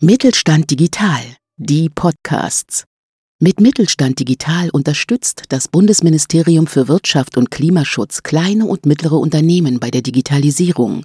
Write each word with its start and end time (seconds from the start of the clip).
Mittelstand 0.00 0.70
Digital, 0.70 1.22
die 1.56 1.90
Podcasts. 1.90 2.84
Mit 3.40 3.60
Mittelstand 3.60 4.20
Digital 4.20 4.70
unterstützt 4.70 5.46
das 5.48 5.66
Bundesministerium 5.66 6.68
für 6.68 6.86
Wirtschaft 6.86 7.36
und 7.36 7.50
Klimaschutz 7.50 8.22
kleine 8.22 8.66
und 8.66 8.86
mittlere 8.86 9.16
Unternehmen 9.16 9.80
bei 9.80 9.90
der 9.90 10.02
Digitalisierung. 10.02 11.04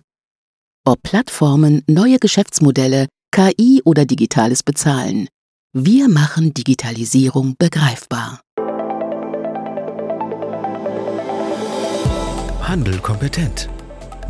Ob 0.85 1.01
Plattformen, 1.01 1.81
neue 1.87 2.19
Geschäftsmodelle, 2.19 3.07
KI 3.31 3.81
oder 3.83 4.05
digitales 4.05 4.61
Bezahlen. 4.61 5.27
Wir 5.73 6.07
machen 6.07 6.53
Digitalisierung 6.53 7.55
begreifbar. 7.57 8.41
Handel 12.61 12.99
kompetent. 12.99 13.69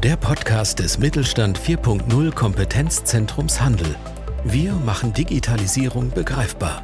Der 0.02 0.16
Podcast 0.16 0.80
des 0.80 1.00
Mittelstand 1.00 1.60
4.0 1.60 2.32
Kompetenzzentrums 2.32 3.60
Handel 3.60 3.98
wir 4.44 4.74
machen 4.74 5.14
Digitalisierung 5.14 6.10
begreifbar. 6.10 6.84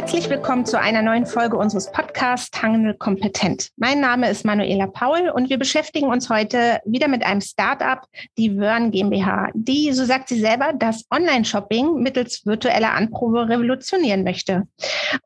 Herzlich 0.00 0.30
willkommen 0.30 0.64
zu 0.64 0.78
einer 0.78 1.02
neuen 1.02 1.26
Folge 1.26 1.56
unseres 1.56 1.90
Podcasts 1.90 2.62
Handel 2.62 2.94
kompetent. 2.94 3.70
Mein 3.76 3.98
Name 4.00 4.30
ist 4.30 4.44
Manuela 4.44 4.86
Paul 4.86 5.28
und 5.28 5.50
wir 5.50 5.58
beschäftigen 5.58 6.06
uns 6.06 6.30
heute 6.30 6.78
wieder 6.84 7.08
mit 7.08 7.26
einem 7.26 7.40
Startup, 7.40 8.06
die 8.38 8.56
Wörn 8.56 8.92
GmbH, 8.92 9.50
die, 9.54 9.92
so 9.92 10.04
sagt 10.04 10.28
sie 10.28 10.38
selber, 10.38 10.72
das 10.72 11.04
Online-Shopping 11.10 11.94
mittels 11.94 12.46
virtueller 12.46 12.92
Anprobe 12.92 13.48
revolutionieren 13.48 14.22
möchte. 14.22 14.68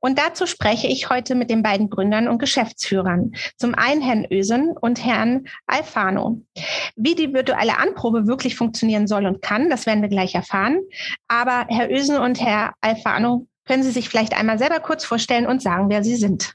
Und 0.00 0.18
dazu 0.18 0.46
spreche 0.46 0.86
ich 0.86 1.10
heute 1.10 1.34
mit 1.34 1.50
den 1.50 1.62
beiden 1.62 1.90
Gründern 1.90 2.26
und 2.26 2.38
Geschäftsführern. 2.38 3.32
Zum 3.58 3.74
einen 3.74 4.00
Herrn 4.00 4.26
Ösen 4.30 4.70
und 4.70 5.04
Herrn 5.04 5.44
Alfano. 5.66 6.40
Wie 6.96 7.14
die 7.14 7.34
virtuelle 7.34 7.76
Anprobe 7.76 8.26
wirklich 8.26 8.56
funktionieren 8.56 9.06
soll 9.06 9.26
und 9.26 9.42
kann, 9.42 9.68
das 9.68 9.84
werden 9.84 10.00
wir 10.00 10.08
gleich 10.08 10.34
erfahren. 10.34 10.80
Aber 11.28 11.66
Herr 11.68 11.90
Ösen 11.90 12.16
und 12.16 12.40
Herr 12.40 12.72
Alfano, 12.80 13.46
können 13.64 13.82
Sie 13.82 13.90
sich 13.90 14.08
vielleicht 14.08 14.34
einmal 14.34 14.58
selber 14.58 14.80
kurz 14.80 15.04
vorstellen 15.04 15.46
und 15.46 15.62
sagen, 15.62 15.88
wer 15.88 16.02
Sie 16.02 16.16
sind? 16.16 16.54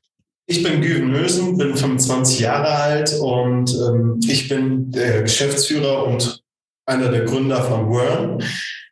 Ich 0.50 0.64
bin 0.64 0.82
Güven 0.82 1.12
Mösen, 1.12 1.58
bin 1.58 1.76
25 1.76 2.40
Jahre 2.40 2.70
alt 2.70 3.14
und 3.20 3.70
ähm, 3.74 4.20
ich 4.28 4.48
bin 4.48 4.92
der 4.92 5.24
Geschäftsführer 5.24 6.06
und 6.08 6.42
einer 6.86 7.10
der 7.10 7.26
Gründer 7.26 7.62
von 7.62 7.90
Worm. 7.90 8.40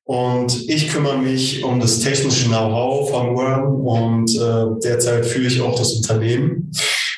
Und 0.04 0.70
ich 0.70 0.90
kümmere 0.90 1.18
mich 1.18 1.64
um 1.64 1.80
das 1.80 2.00
technische 2.00 2.48
Know-how 2.48 3.10
von 3.10 3.36
Worm 3.36 3.88
und 3.88 4.36
äh, 4.36 4.80
derzeit 4.84 5.26
führe 5.26 5.48
ich 5.48 5.62
auch 5.62 5.76
das 5.78 5.94
Unternehmen. 5.94 6.72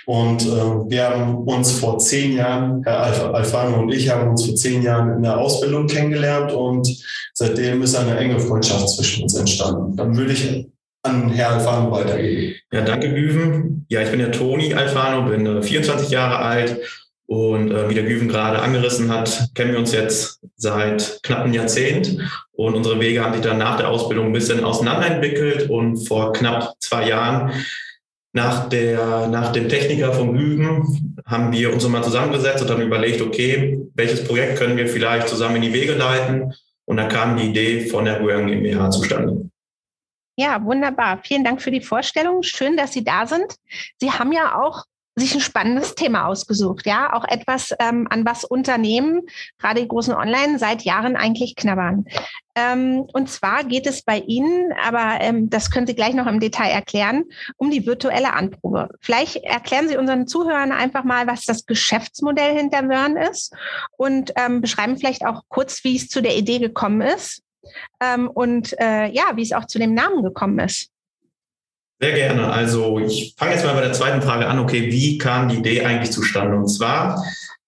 Und 0.05 0.43
äh, 0.43 0.45
wir 0.45 1.09
haben 1.09 1.35
uns 1.39 1.71
vor 1.71 1.99
zehn 1.99 2.37
Jahren, 2.37 2.81
Herr 2.85 3.01
Alf 3.01 3.25
Alfano 3.25 3.81
und 3.81 3.91
ich 3.91 4.09
haben 4.09 4.29
uns 4.29 4.45
vor 4.45 4.55
zehn 4.55 4.81
Jahren 4.81 5.17
in 5.17 5.23
der 5.23 5.37
Ausbildung 5.37 5.87
kennengelernt 5.87 6.53
und 6.53 6.87
seitdem 7.33 7.81
ist 7.81 7.95
eine 7.95 8.17
enge 8.17 8.39
Freundschaft 8.39 8.89
zwischen 8.91 9.23
uns 9.23 9.35
entstanden. 9.35 9.97
Dann 9.97 10.15
würde 10.15 10.31
ich 10.31 10.67
an 11.07 11.29
Herr 11.29 11.51
Alfano 11.51 11.91
weitergeben. 11.91 12.55
Ja, 12.71 12.81
danke, 12.81 13.13
Güven. 13.13 13.85
Ja, 13.89 14.01
ich 14.01 14.09
bin 14.09 14.19
der 14.19 14.31
Toni 14.31 14.73
Alfano, 14.73 15.29
bin 15.29 15.45
äh, 15.45 15.61
24 15.61 16.09
Jahre 16.09 16.39
alt 16.39 16.77
und 17.25 17.71
äh, 17.71 17.89
wie 17.89 17.93
der 17.93 18.03
Güven 18.03 18.27
gerade 18.27 18.59
angerissen 18.59 19.11
hat, 19.11 19.49
kennen 19.53 19.71
wir 19.71 19.79
uns 19.79 19.91
jetzt 19.91 20.39
seit 20.55 21.19
knapp 21.23 21.43
einem 21.43 21.53
Jahrzehnt 21.53 22.17
und 22.53 22.75
unsere 22.75 22.99
Wege 22.99 23.23
haben 23.23 23.33
sich 23.33 23.43
dann 23.43 23.57
nach 23.57 23.77
der 23.77 23.89
Ausbildung 23.89 24.27
ein 24.27 24.33
bisschen 24.33 24.63
auseinanderentwickelt 24.63 25.69
und 25.69 26.07
vor 26.07 26.33
knapp 26.33 26.73
zwei 26.79 27.07
Jahren 27.07 27.51
nach, 28.33 28.69
der, 28.69 29.27
nach 29.27 29.51
dem 29.51 29.67
Techniker 29.67 30.13
von 30.13 30.37
Güven 30.37 31.17
haben 31.25 31.51
wir 31.51 31.73
uns 31.73 31.83
nochmal 31.83 32.03
zusammengesetzt 32.03 32.61
und 32.61 32.69
haben 32.69 32.81
überlegt, 32.81 33.21
okay, 33.21 33.81
welches 33.95 34.23
Projekt 34.23 34.57
können 34.57 34.77
wir 34.77 34.87
vielleicht 34.87 35.27
zusammen 35.27 35.57
in 35.57 35.63
die 35.63 35.73
Wege 35.73 35.93
leiten? 35.93 36.53
Und 36.85 36.97
da 36.97 37.05
kam 37.05 37.35
die 37.35 37.49
Idee 37.49 37.87
von 37.87 38.05
der 38.05 38.21
Röhren 38.21 38.47
GmbH 38.47 38.91
zustande. 38.91 39.49
Ja, 40.39 40.63
wunderbar. 40.63 41.19
Vielen 41.23 41.43
Dank 41.43 41.63
für 41.63 41.71
die 41.71 41.81
Vorstellung. 41.81 42.43
Schön, 42.43 42.77
dass 42.77 42.93
Sie 42.93 43.03
da 43.03 43.25
sind. 43.25 43.55
Sie 43.99 44.11
haben 44.11 44.31
ja 44.31 44.61
auch 44.61 44.85
sich 45.15 45.33
ein 45.33 45.41
spannendes 45.41 45.95
Thema 45.95 46.27
ausgesucht, 46.27 46.85
ja, 46.85 47.11
auch 47.11 47.25
etwas, 47.27 47.73
ähm, 47.79 48.07
an 48.11 48.23
was 48.23 48.43
Unternehmen, 48.43 49.23
gerade 49.57 49.81
die 49.81 49.87
großen 49.87 50.13
Online, 50.13 50.59
seit 50.59 50.83
Jahren 50.83 51.15
eigentlich 51.15 51.55
knabbern. 51.55 52.05
Ähm, 52.53 53.07
und 53.13 53.27
zwar 53.27 53.63
geht 53.63 53.87
es 53.87 54.03
bei 54.03 54.19
Ihnen, 54.19 54.71
aber 54.73 55.19
ähm, 55.21 55.49
das 55.49 55.71
können 55.71 55.87
Sie 55.87 55.95
gleich 55.95 56.13
noch 56.13 56.27
im 56.27 56.39
Detail 56.39 56.69
erklären, 56.69 57.23
um 57.57 57.71
die 57.71 57.87
virtuelle 57.87 58.33
Anprobe. 58.33 58.89
Vielleicht 59.01 59.37
erklären 59.37 59.87
Sie 59.87 59.97
unseren 59.97 60.27
Zuhörern 60.27 60.71
einfach 60.71 61.03
mal, 61.03 61.25
was 61.25 61.45
das 61.45 61.65
Geschäftsmodell 61.65 62.55
hinter 62.55 62.87
Wörn 62.87 63.17
ist 63.17 63.55
und 63.97 64.33
ähm, 64.35 64.61
beschreiben 64.61 64.97
vielleicht 64.97 65.25
auch 65.25 65.41
kurz, 65.47 65.83
wie 65.83 65.95
es 65.95 66.09
zu 66.09 66.21
der 66.21 66.37
Idee 66.37 66.59
gekommen 66.59 67.01
ist 67.01 67.41
ähm, 68.01 68.29
und 68.29 68.73
äh, 68.79 69.07
ja, 69.11 69.23
wie 69.35 69.43
es 69.43 69.53
auch 69.53 69.65
zu 69.65 69.79
dem 69.79 69.93
Namen 69.93 70.23
gekommen 70.23 70.59
ist. 70.59 70.89
Sehr 71.99 72.13
gerne. 72.13 72.51
Also 72.51 72.99
ich 72.99 73.33
fange 73.37 73.53
jetzt 73.53 73.65
mal 73.65 73.73
bei 73.73 73.81
der 73.81 73.93
zweiten 73.93 74.21
Frage 74.21 74.47
an. 74.47 74.59
Okay, 74.59 74.91
wie 74.91 75.17
kam 75.17 75.49
die 75.49 75.57
Idee 75.57 75.83
eigentlich 75.83 76.11
zustande? 76.11 76.55
Und 76.55 76.67
zwar, 76.67 77.23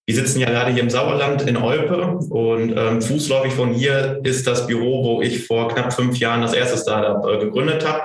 wir 0.06 0.14
sitzen 0.14 0.38
ja 0.38 0.48
gerade 0.48 0.70
hier 0.72 0.82
im 0.82 0.90
Sauerland 0.90 1.42
in 1.42 1.56
Olpe 1.56 2.18
und 2.30 2.76
ähm, 2.76 3.02
fußläufig 3.02 3.52
von 3.52 3.74
hier 3.74 4.20
ist 4.22 4.46
das 4.46 4.68
Büro, 4.68 5.04
wo 5.04 5.22
ich 5.22 5.46
vor 5.46 5.68
knapp 5.68 5.92
fünf 5.92 6.18
Jahren 6.18 6.42
das 6.42 6.52
erste 6.52 6.78
Startup 6.78 7.26
äh, 7.26 7.38
gegründet 7.44 7.86
habe. 7.86 8.02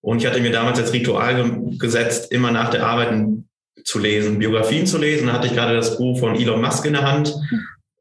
Und 0.00 0.18
ich 0.18 0.26
hatte 0.26 0.40
mir 0.40 0.52
damals 0.52 0.78
als 0.78 0.92
Ritual 0.92 1.50
gesetzt, 1.78 2.32
immer 2.32 2.52
nach 2.52 2.70
der 2.70 2.86
Arbeit 2.86 3.12
zu 3.84 3.98
lesen, 3.98 4.38
Biografien 4.38 4.86
zu 4.86 4.98
lesen. 4.98 5.26
Da 5.26 5.34
hatte 5.34 5.48
ich 5.48 5.54
gerade 5.54 5.74
das 5.74 5.98
Buch 5.98 6.18
von 6.18 6.36
Elon 6.36 6.60
Musk 6.60 6.86
in 6.86 6.94
der 6.94 7.02
Hand 7.02 7.34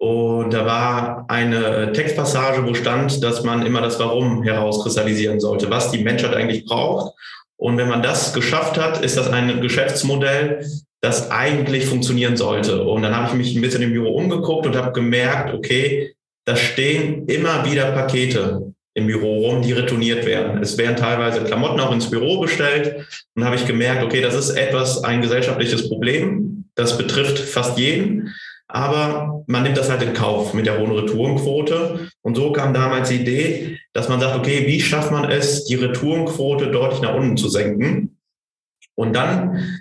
und 0.06 0.54
da 0.54 0.68
war 0.68 1.26
eine 1.30 1.92
Textpassage, 1.92 2.64
wo 2.68 2.76
stand, 2.76 3.24
dass 3.24 3.44
man 3.44 3.66
immer 3.66 3.82
das 3.82 4.00
Warum 4.00 4.44
herauskristallisieren 4.44 5.40
sollte, 5.40 5.72
was 5.72 5.90
die 5.90 6.04
Menschheit 6.04 6.36
eigentlich 6.36 6.66
braucht. 6.66 7.16
Und 7.58 7.78
wenn 7.78 7.88
man 7.88 8.04
das 8.04 8.32
geschafft 8.32 8.78
hat, 8.80 9.04
ist 9.04 9.18
das 9.18 9.32
ein 9.32 9.62
Geschäftsmodell, 9.62 10.64
das 11.02 11.32
eigentlich 11.32 11.88
funktionieren 11.88 12.38
sollte. 12.38 12.84
Und 12.84 13.02
dann 13.02 13.16
habe 13.16 13.30
ich 13.30 13.34
mich 13.34 13.56
ein 13.56 13.62
bisschen 13.62 13.82
im 13.82 13.94
Büro 13.94 14.16
umgeguckt 14.16 14.68
und 14.68 14.76
habe 14.76 14.92
gemerkt, 14.92 15.56
okay, 15.56 16.14
da 16.46 16.56
stehen 16.56 17.26
immer 17.26 17.66
wieder 17.66 17.92
Pakete 17.92 18.74
im 18.94 19.08
Büro 19.08 19.48
rum, 19.48 19.64
die 19.64 19.74
retourniert 19.74 20.24
werden. 20.28 20.62
Es 20.62 20.78
werden 20.78 20.98
teilweise 20.98 21.44
Klamotten 21.44 21.80
auch 21.80 21.92
ins 21.92 22.12
Büro 22.12 22.40
bestellt. 22.40 23.08
Und 23.34 23.44
habe 23.44 23.56
ich 23.56 23.66
gemerkt, 23.66 24.04
okay, 24.04 24.22
das 24.22 24.36
ist 24.36 24.52
etwas, 24.52 25.04
ein 25.04 25.24
gesellschaftliches 25.24 25.90
Problem. 25.90 26.66
Das 26.76 26.96
betrifft 26.96 27.40
fast 27.40 27.80
jeden. 27.80 28.36
Aber 28.76 29.46
man 29.48 29.64
nimmt 29.64 29.78
das 29.78 29.90
halt 29.90 30.02
in 30.02 30.14
Kauf 30.14 30.54
mit 30.54 30.66
der 30.66 30.78
hohen 30.78 30.92
Retourenquote. 30.92 32.10
Und 32.22 32.36
so 32.36 32.52
kam 32.52 32.74
damals 32.74 33.08
die 33.08 33.22
Idee, 33.22 33.80
dass 33.94 34.10
man 34.10 34.20
sagt, 34.20 34.36
okay, 34.36 34.68
wie 34.68 34.82
schafft 34.82 35.12
man 35.12 35.32
es, 35.32 35.64
die 35.64 35.76
Retourenquote 35.76 36.72
deutlich 36.72 37.00
nach 37.00 37.16
unten 37.16 37.38
zu 37.38 37.48
senken? 37.48 38.18
Und 38.96 39.16
dann 39.16 39.80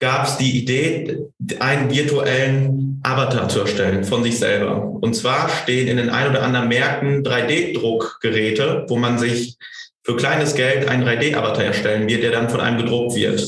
gab 0.00 0.26
es 0.26 0.38
die 0.38 0.58
Idee, 0.58 1.26
einen 1.60 1.90
virtuellen 1.90 3.02
Avatar 3.02 3.50
zu 3.50 3.60
erstellen 3.60 4.02
von 4.02 4.22
sich 4.22 4.38
selber. 4.38 4.82
Und 4.82 5.14
zwar 5.14 5.50
stehen 5.50 5.86
in 5.86 5.98
den 5.98 6.08
ein 6.08 6.30
oder 6.30 6.42
anderen 6.42 6.68
Märkten 6.68 7.22
3D-Druckgeräte, 7.22 8.86
wo 8.88 8.96
man 8.96 9.18
sich 9.18 9.58
für 10.04 10.16
kleines 10.16 10.54
Geld 10.54 10.88
einen 10.88 11.06
3D-Avatar 11.06 11.64
erstellen 11.64 12.08
wird, 12.08 12.22
der 12.22 12.30
dann 12.30 12.48
von 12.48 12.62
einem 12.62 12.78
gedruckt 12.78 13.14
wird. 13.14 13.46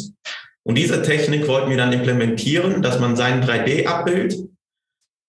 Und 0.62 0.74
diese 0.74 1.00
Technik 1.00 1.48
wollten 1.48 1.70
wir 1.70 1.78
dann 1.78 1.94
implementieren, 1.94 2.82
dass 2.82 3.00
man 3.00 3.16
sein 3.16 3.42
3D-Abbild 3.42 4.36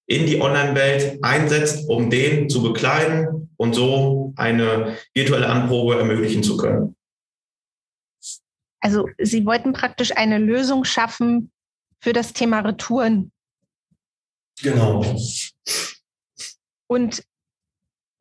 in 0.10 0.26
die 0.26 0.42
Online-Welt 0.42 1.20
einsetzt, 1.22 1.88
um 1.88 2.10
den 2.10 2.50
zu 2.50 2.64
bekleiden 2.64 3.50
und 3.58 3.76
so 3.76 4.34
eine 4.36 4.98
virtuelle 5.14 5.48
Anprobe 5.48 6.00
ermöglichen 6.00 6.42
zu 6.42 6.58
können. 6.58 6.96
Also 8.82 9.08
Sie 9.20 9.46
wollten 9.46 9.72
praktisch 9.72 10.16
eine 10.18 10.40
Lösung 10.40 10.84
schaffen 10.84 11.52
für 12.02 12.12
das 12.12 12.34
Thema 12.34 12.62
Retouren. 12.62 13.32
Genau. 14.62 15.06
Und 16.88 17.24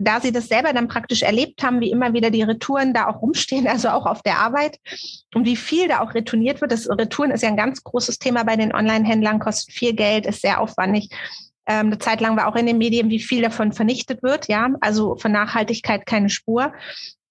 da 0.01 0.21
sie 0.21 0.31
das 0.31 0.47
selber 0.49 0.73
dann 0.73 0.89
praktisch 0.89 1.23
erlebt 1.23 1.63
haben, 1.63 1.81
wie 1.81 1.91
immer 1.91 2.13
wieder 2.13 2.31
die 2.31 2.43
Retouren 2.43 2.93
da 2.93 3.09
auch 3.09 3.23
rumstehen, 3.23 3.67
also 3.69 3.89
auch 3.89 4.05
auf 4.05 4.23
der 4.23 4.41
Arbeit 4.41 4.79
und 5.35 5.47
wie 5.47 5.57
viel 5.57 5.89
da 5.89 6.01
auch 6.01 6.13
retourniert 6.13 6.61
wird. 6.61 6.71
Das 6.71 6.87
Retouren 6.89 7.31
ist 7.31 7.43
ja 7.43 7.49
ein 7.49 7.57
ganz 7.57 7.83
großes 7.83 8.19
Thema 8.19 8.45
bei 8.45 8.57
den 8.57 8.75
Online-Händlern, 8.75 9.39
kostet 9.39 9.75
viel 9.75 9.95
Geld, 9.95 10.27
ist 10.27 10.43
sehr 10.43 10.61
aufwendig. 10.61 11.09
Ähm, 11.69 11.89
eine 11.89 11.99
Zeit 11.99 12.21
lang 12.21 12.37
war 12.37 12.49
auch 12.49 12.57
in 12.57 12.67
den 12.67 12.79
Medien, 12.79 13.11
wie 13.11 13.21
viel 13.21 13.43
davon 13.43 13.73
vernichtet 13.73 14.23
wird, 14.23 14.49
ja, 14.49 14.71
also 14.81 15.17
von 15.17 15.33
Nachhaltigkeit 15.33 16.07
keine 16.07 16.31
Spur. 16.31 16.73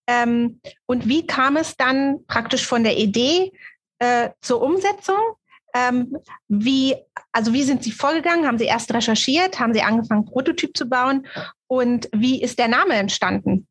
Ähm, 0.07 0.62
und 0.86 1.07
wie 1.07 1.25
kam 1.25 1.57
es 1.57 1.75
dann 1.75 2.25
praktisch 2.28 2.66
von 2.66 2.84
der 2.84 2.98
Idee 2.98 3.51
äh, 4.00 4.30
zur 4.42 4.62
Umsetzung? 4.62 5.18
Ähm, 5.74 6.16
wie, 6.48 6.95
also 7.31 7.51
wie 7.51 7.63
sind 7.63 7.84
Sie 7.84 7.92
vorgegangen? 7.92 8.48
Haben 8.48 8.60
Sie 8.60 8.66
erst 8.66 8.94
recherchiert? 8.94 9.60
Haben 9.60 9.74
Sie 9.74 9.81
angefangen, 9.81 10.25
Prototyp 10.25 10.78
zu 10.78 10.88
bauen? 10.88 11.28
Und 11.68 12.07
wie 12.13 12.42
ist 12.42 12.60
der 12.60 12.68
Name 12.68 12.94
entstanden? 12.94 13.68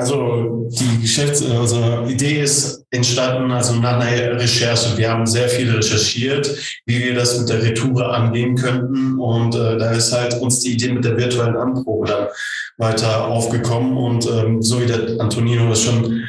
Also 0.00 0.68
die 0.70 1.02
Geschäfts-, 1.02 1.44
also 1.44 2.06
Idee 2.06 2.40
ist 2.42 2.86
entstanden, 2.92 3.50
also 3.50 3.74
nach 3.74 3.98
einer 3.98 4.38
Recherche. 4.38 4.96
Wir 4.96 5.10
haben 5.10 5.26
sehr 5.26 5.48
viel 5.48 5.74
recherchiert, 5.74 6.56
wie 6.86 7.00
wir 7.00 7.16
das 7.16 7.36
mit 7.36 7.48
der 7.48 7.60
Retour 7.64 8.14
angehen 8.14 8.54
könnten. 8.54 9.18
Und 9.18 9.56
äh, 9.56 9.76
da 9.76 9.90
ist 9.90 10.12
halt 10.12 10.34
uns 10.34 10.60
die 10.60 10.74
Idee 10.74 10.92
mit 10.92 11.04
der 11.04 11.16
virtuellen 11.16 11.56
Anprobe 11.56 12.06
dann 12.06 12.28
weiter 12.76 13.26
aufgekommen. 13.26 13.96
Und 13.96 14.24
ähm, 14.30 14.62
so 14.62 14.80
wie 14.80 14.86
der 14.86 15.20
Antonino 15.20 15.68
das 15.68 15.82
schon 15.82 16.22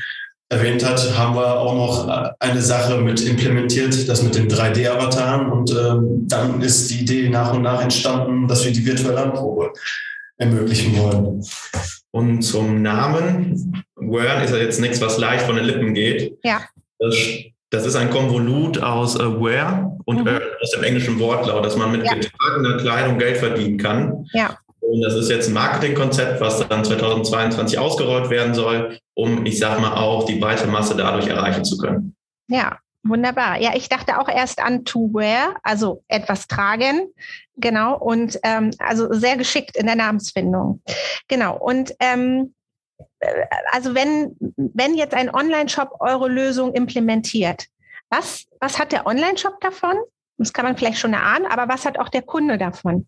erwähnt 0.49 0.83
hat, 0.83 1.15
haben 1.15 1.35
wir 1.35 1.59
auch 1.59 1.75
noch 1.75 2.33
eine 2.39 2.61
Sache 2.63 2.97
mit 2.97 3.21
implementiert, 3.21 4.09
das 4.09 4.23
mit 4.23 4.33
den 4.33 4.49
3D-Avataren. 4.49 5.51
Und 5.51 5.69
ähm, 5.69 6.27
dann 6.27 6.59
ist 6.63 6.89
die 6.89 7.01
Idee 7.01 7.29
nach 7.29 7.53
und 7.53 7.61
nach 7.61 7.83
entstanden, 7.83 8.47
dass 8.47 8.65
wir 8.65 8.71
die 8.71 8.83
virtuelle 8.83 9.21
Anprobe 9.21 9.73
ermöglichen 10.37 10.97
wollen. 10.97 11.43
Und 12.11 12.41
zum 12.41 12.81
Namen, 12.81 13.83
Wern 13.95 14.43
ist 14.43 14.51
ja 14.51 14.57
jetzt 14.57 14.79
nichts, 14.79 15.01
was 15.01 15.17
leicht 15.17 15.45
von 15.45 15.55
den 15.55 15.65
Lippen 15.65 15.93
geht. 15.93 16.37
Ja. 16.43 16.61
Das, 16.97 17.15
das 17.69 17.85
ist 17.85 17.95
ein 17.95 18.09
Konvolut 18.09 18.79
aus 18.79 19.15
äh, 19.15 19.19
Where 19.19 19.97
und 20.05 20.23
mhm. 20.23 20.39
aus 20.61 20.71
dem 20.71 20.83
englischen 20.83 21.19
Wortlaut, 21.19 21.63
dass 21.63 21.77
man 21.77 21.91
mit 21.91 22.05
ja. 22.05 22.13
getragener 22.13 22.77
Kleidung 22.77 23.19
Geld 23.19 23.37
verdienen 23.37 23.77
kann. 23.77 24.25
Ja. 24.33 24.57
Und 24.79 25.01
das 25.01 25.13
ist 25.13 25.29
jetzt 25.29 25.49
ein 25.49 25.53
Marketingkonzept, 25.53 26.41
was 26.41 26.67
dann 26.67 26.83
2022 26.83 27.77
ausgerollt 27.77 28.31
werden 28.31 28.55
soll, 28.55 28.97
um, 29.13 29.45
ich 29.45 29.59
sag 29.59 29.79
mal, 29.79 29.93
auch 29.93 30.25
die 30.25 30.35
breite 30.35 30.67
Masse 30.67 30.95
dadurch 30.95 31.27
erreichen 31.27 31.63
zu 31.63 31.77
können. 31.77 32.15
Ja, 32.47 32.79
Wunderbar. 33.09 33.59
Ja, 33.59 33.71
ich 33.75 33.89
dachte 33.89 34.19
auch 34.19 34.29
erst 34.29 34.59
an 34.59 34.85
to 34.85 35.09
wear, 35.13 35.55
also 35.63 36.03
etwas 36.07 36.47
tragen. 36.47 37.11
Genau. 37.57 37.97
Und 37.97 38.39
ähm, 38.43 38.71
also 38.77 39.11
sehr 39.11 39.35
geschickt 39.35 39.75
in 39.75 39.87
der 39.87 39.95
Namensfindung. 39.95 40.81
Genau. 41.27 41.57
Und 41.57 41.93
ähm, 41.99 42.53
äh, 43.19 43.45
also 43.71 43.95
wenn, 43.95 44.35
wenn 44.55 44.93
jetzt 44.95 45.15
ein 45.15 45.33
Online-Shop 45.33 45.97
eure 45.99 46.29
Lösung 46.29 46.73
implementiert, 46.73 47.65
was, 48.09 48.45
was 48.59 48.77
hat 48.79 48.91
der 48.91 49.07
Online-Shop 49.07 49.59
davon? 49.59 49.95
Das 50.37 50.53
kann 50.53 50.65
man 50.65 50.77
vielleicht 50.77 50.99
schon 50.99 51.13
erahnen, 51.13 51.47
aber 51.47 51.67
was 51.67 51.85
hat 51.85 51.99
auch 51.99 52.09
der 52.09 52.21
Kunde 52.21 52.57
davon? 52.57 53.07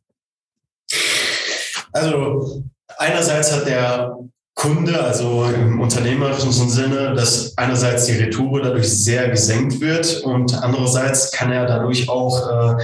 Also 1.94 2.64
einerseits 2.98 3.56
hat 3.56 3.68
der 3.68 4.18
Kunde, 4.62 5.04
also 5.04 5.46
im 5.46 5.82
unternehmerischen 5.82 6.52
Sinne, 6.52 7.16
dass 7.16 7.58
einerseits 7.58 8.06
die 8.06 8.12
Retour 8.12 8.62
dadurch 8.62 8.88
sehr 8.88 9.28
gesenkt 9.30 9.82
wird 9.82 10.22
und 10.22 10.54
andererseits 10.54 11.32
kann 11.32 11.52
er 11.52 11.66
dadurch 11.66 12.08
auch 12.08 12.78
äh, 12.78 12.84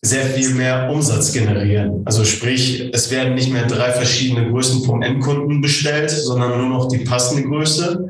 sehr 0.00 0.24
viel 0.24 0.54
mehr 0.54 0.90
Umsatz 0.90 1.30
generieren. 1.34 2.00
Also 2.06 2.24
sprich, 2.24 2.88
es 2.94 3.10
werden 3.10 3.34
nicht 3.34 3.52
mehr 3.52 3.66
drei 3.66 3.92
verschiedene 3.92 4.48
Größen 4.48 4.84
vom 4.84 5.02
Endkunden 5.02 5.60
bestellt, 5.60 6.08
sondern 6.08 6.58
nur 6.58 6.70
noch 6.70 6.88
die 6.88 7.04
passende 7.04 7.46
Größe. 7.46 8.08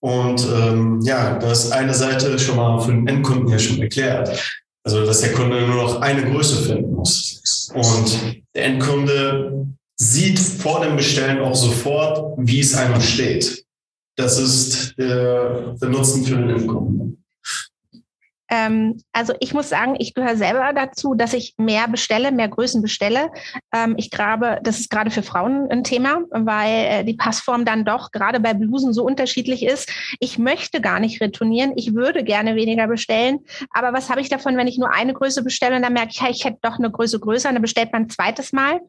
Und 0.00 0.44
ähm, 0.52 1.00
ja, 1.04 1.38
das 1.38 1.70
eine 1.70 1.94
Seite 1.94 2.36
schon 2.40 2.56
mal 2.56 2.80
für 2.80 2.90
den 2.90 3.06
Endkunden 3.06 3.46
ja 3.46 3.60
schon 3.60 3.80
erklärt. 3.80 4.42
Also, 4.82 5.06
dass 5.06 5.20
der 5.20 5.32
Kunde 5.34 5.62
nur 5.62 5.76
noch 5.76 6.00
eine 6.00 6.28
Größe 6.28 6.64
finden 6.64 6.94
muss. 6.94 7.70
Und 7.72 8.42
der 8.56 8.64
Endkunde 8.64 9.68
sieht 9.96 10.38
vor 10.38 10.84
dem 10.84 10.96
Bestellen 10.96 11.40
auch 11.40 11.54
sofort, 11.54 12.36
wie 12.38 12.60
es 12.60 12.74
einem 12.74 13.00
steht. 13.00 13.64
Das 14.16 14.38
ist 14.38 14.96
der, 14.98 15.74
der 15.80 15.88
Nutzen 15.88 16.24
für 16.24 16.36
den 16.36 16.50
Endkunden. 16.50 17.24
Ähm, 18.50 19.00
also 19.12 19.32
ich 19.40 19.54
muss 19.54 19.68
sagen, 19.68 19.96
ich 19.98 20.14
gehöre 20.14 20.36
selber 20.36 20.72
dazu, 20.74 21.14
dass 21.14 21.32
ich 21.32 21.54
mehr 21.56 21.88
bestelle, 21.88 22.30
mehr 22.30 22.48
Größen 22.48 22.82
bestelle. 22.82 23.30
Ähm, 23.72 23.94
ich 23.96 24.10
glaube, 24.10 24.60
das 24.62 24.80
ist 24.80 24.90
gerade 24.90 25.10
für 25.10 25.22
Frauen 25.22 25.68
ein 25.70 25.82
Thema, 25.82 26.20
weil 26.30 26.86
äh, 26.86 27.04
die 27.04 27.14
Passform 27.14 27.64
dann 27.64 27.84
doch 27.84 28.12
gerade 28.12 28.40
bei 28.40 28.54
Blusen 28.54 28.92
so 28.92 29.04
unterschiedlich 29.04 29.64
ist. 29.64 29.90
Ich 30.20 30.38
möchte 30.38 30.80
gar 30.80 31.00
nicht 31.00 31.20
retournieren. 31.20 31.72
Ich 31.76 31.94
würde 31.94 32.22
gerne 32.22 32.54
weniger 32.54 32.86
bestellen. 32.86 33.40
Aber 33.70 33.92
was 33.92 34.10
habe 34.10 34.20
ich 34.20 34.28
davon, 34.28 34.56
wenn 34.56 34.68
ich 34.68 34.78
nur 34.78 34.92
eine 34.92 35.14
Größe 35.14 35.42
bestelle 35.42 35.76
und 35.76 35.82
dann 35.82 35.94
merke 35.94 36.10
ich, 36.12 36.20
ja, 36.20 36.28
ich 36.28 36.44
hätte 36.44 36.58
doch 36.60 36.78
eine 36.78 36.90
Größe 36.90 37.18
größer 37.18 37.48
und 37.48 37.54
dann 37.54 37.62
bestellt 37.62 37.92
man 37.92 38.02
ein 38.02 38.10
zweites 38.10 38.52
Mal. 38.52 38.80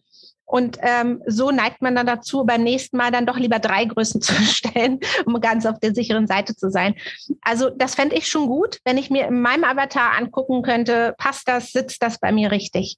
Und 0.46 0.78
ähm, 0.82 1.24
so 1.26 1.50
neigt 1.50 1.82
man 1.82 1.96
dann 1.96 2.06
dazu, 2.06 2.46
beim 2.46 2.64
nächsten 2.64 2.98
Mal 2.98 3.12
dann 3.12 3.26
doch 3.26 3.38
lieber 3.38 3.60
drei 3.60 3.86
Größen 3.86 4.22
zu 4.22 4.34
bestellen, 4.36 5.00
um 5.26 5.42
ganz 5.42 5.66
auf 5.66 5.80
der 5.80 5.94
sicheren 5.94 6.28
Seite 6.28 6.56
zu 6.56 6.70
sein. 6.70 6.96
Also 7.42 7.70
das 7.70 7.96
fände 7.96 8.16
ich 8.16 8.30
schon 8.30 8.48
gut, 8.48 8.80
wenn 8.86 8.98
ich 8.98 9.10
mir 9.10 9.28
in 9.28 9.42
meinem 9.42 9.64
Avatar 9.64 10.16
angucken 10.18 10.62
könnte, 10.62 11.16
passt 11.18 11.48
das, 11.48 11.72
sitzt 11.72 12.02
das 12.02 12.20
bei 12.20 12.32
mir 12.32 12.52
richtig. 12.52 12.98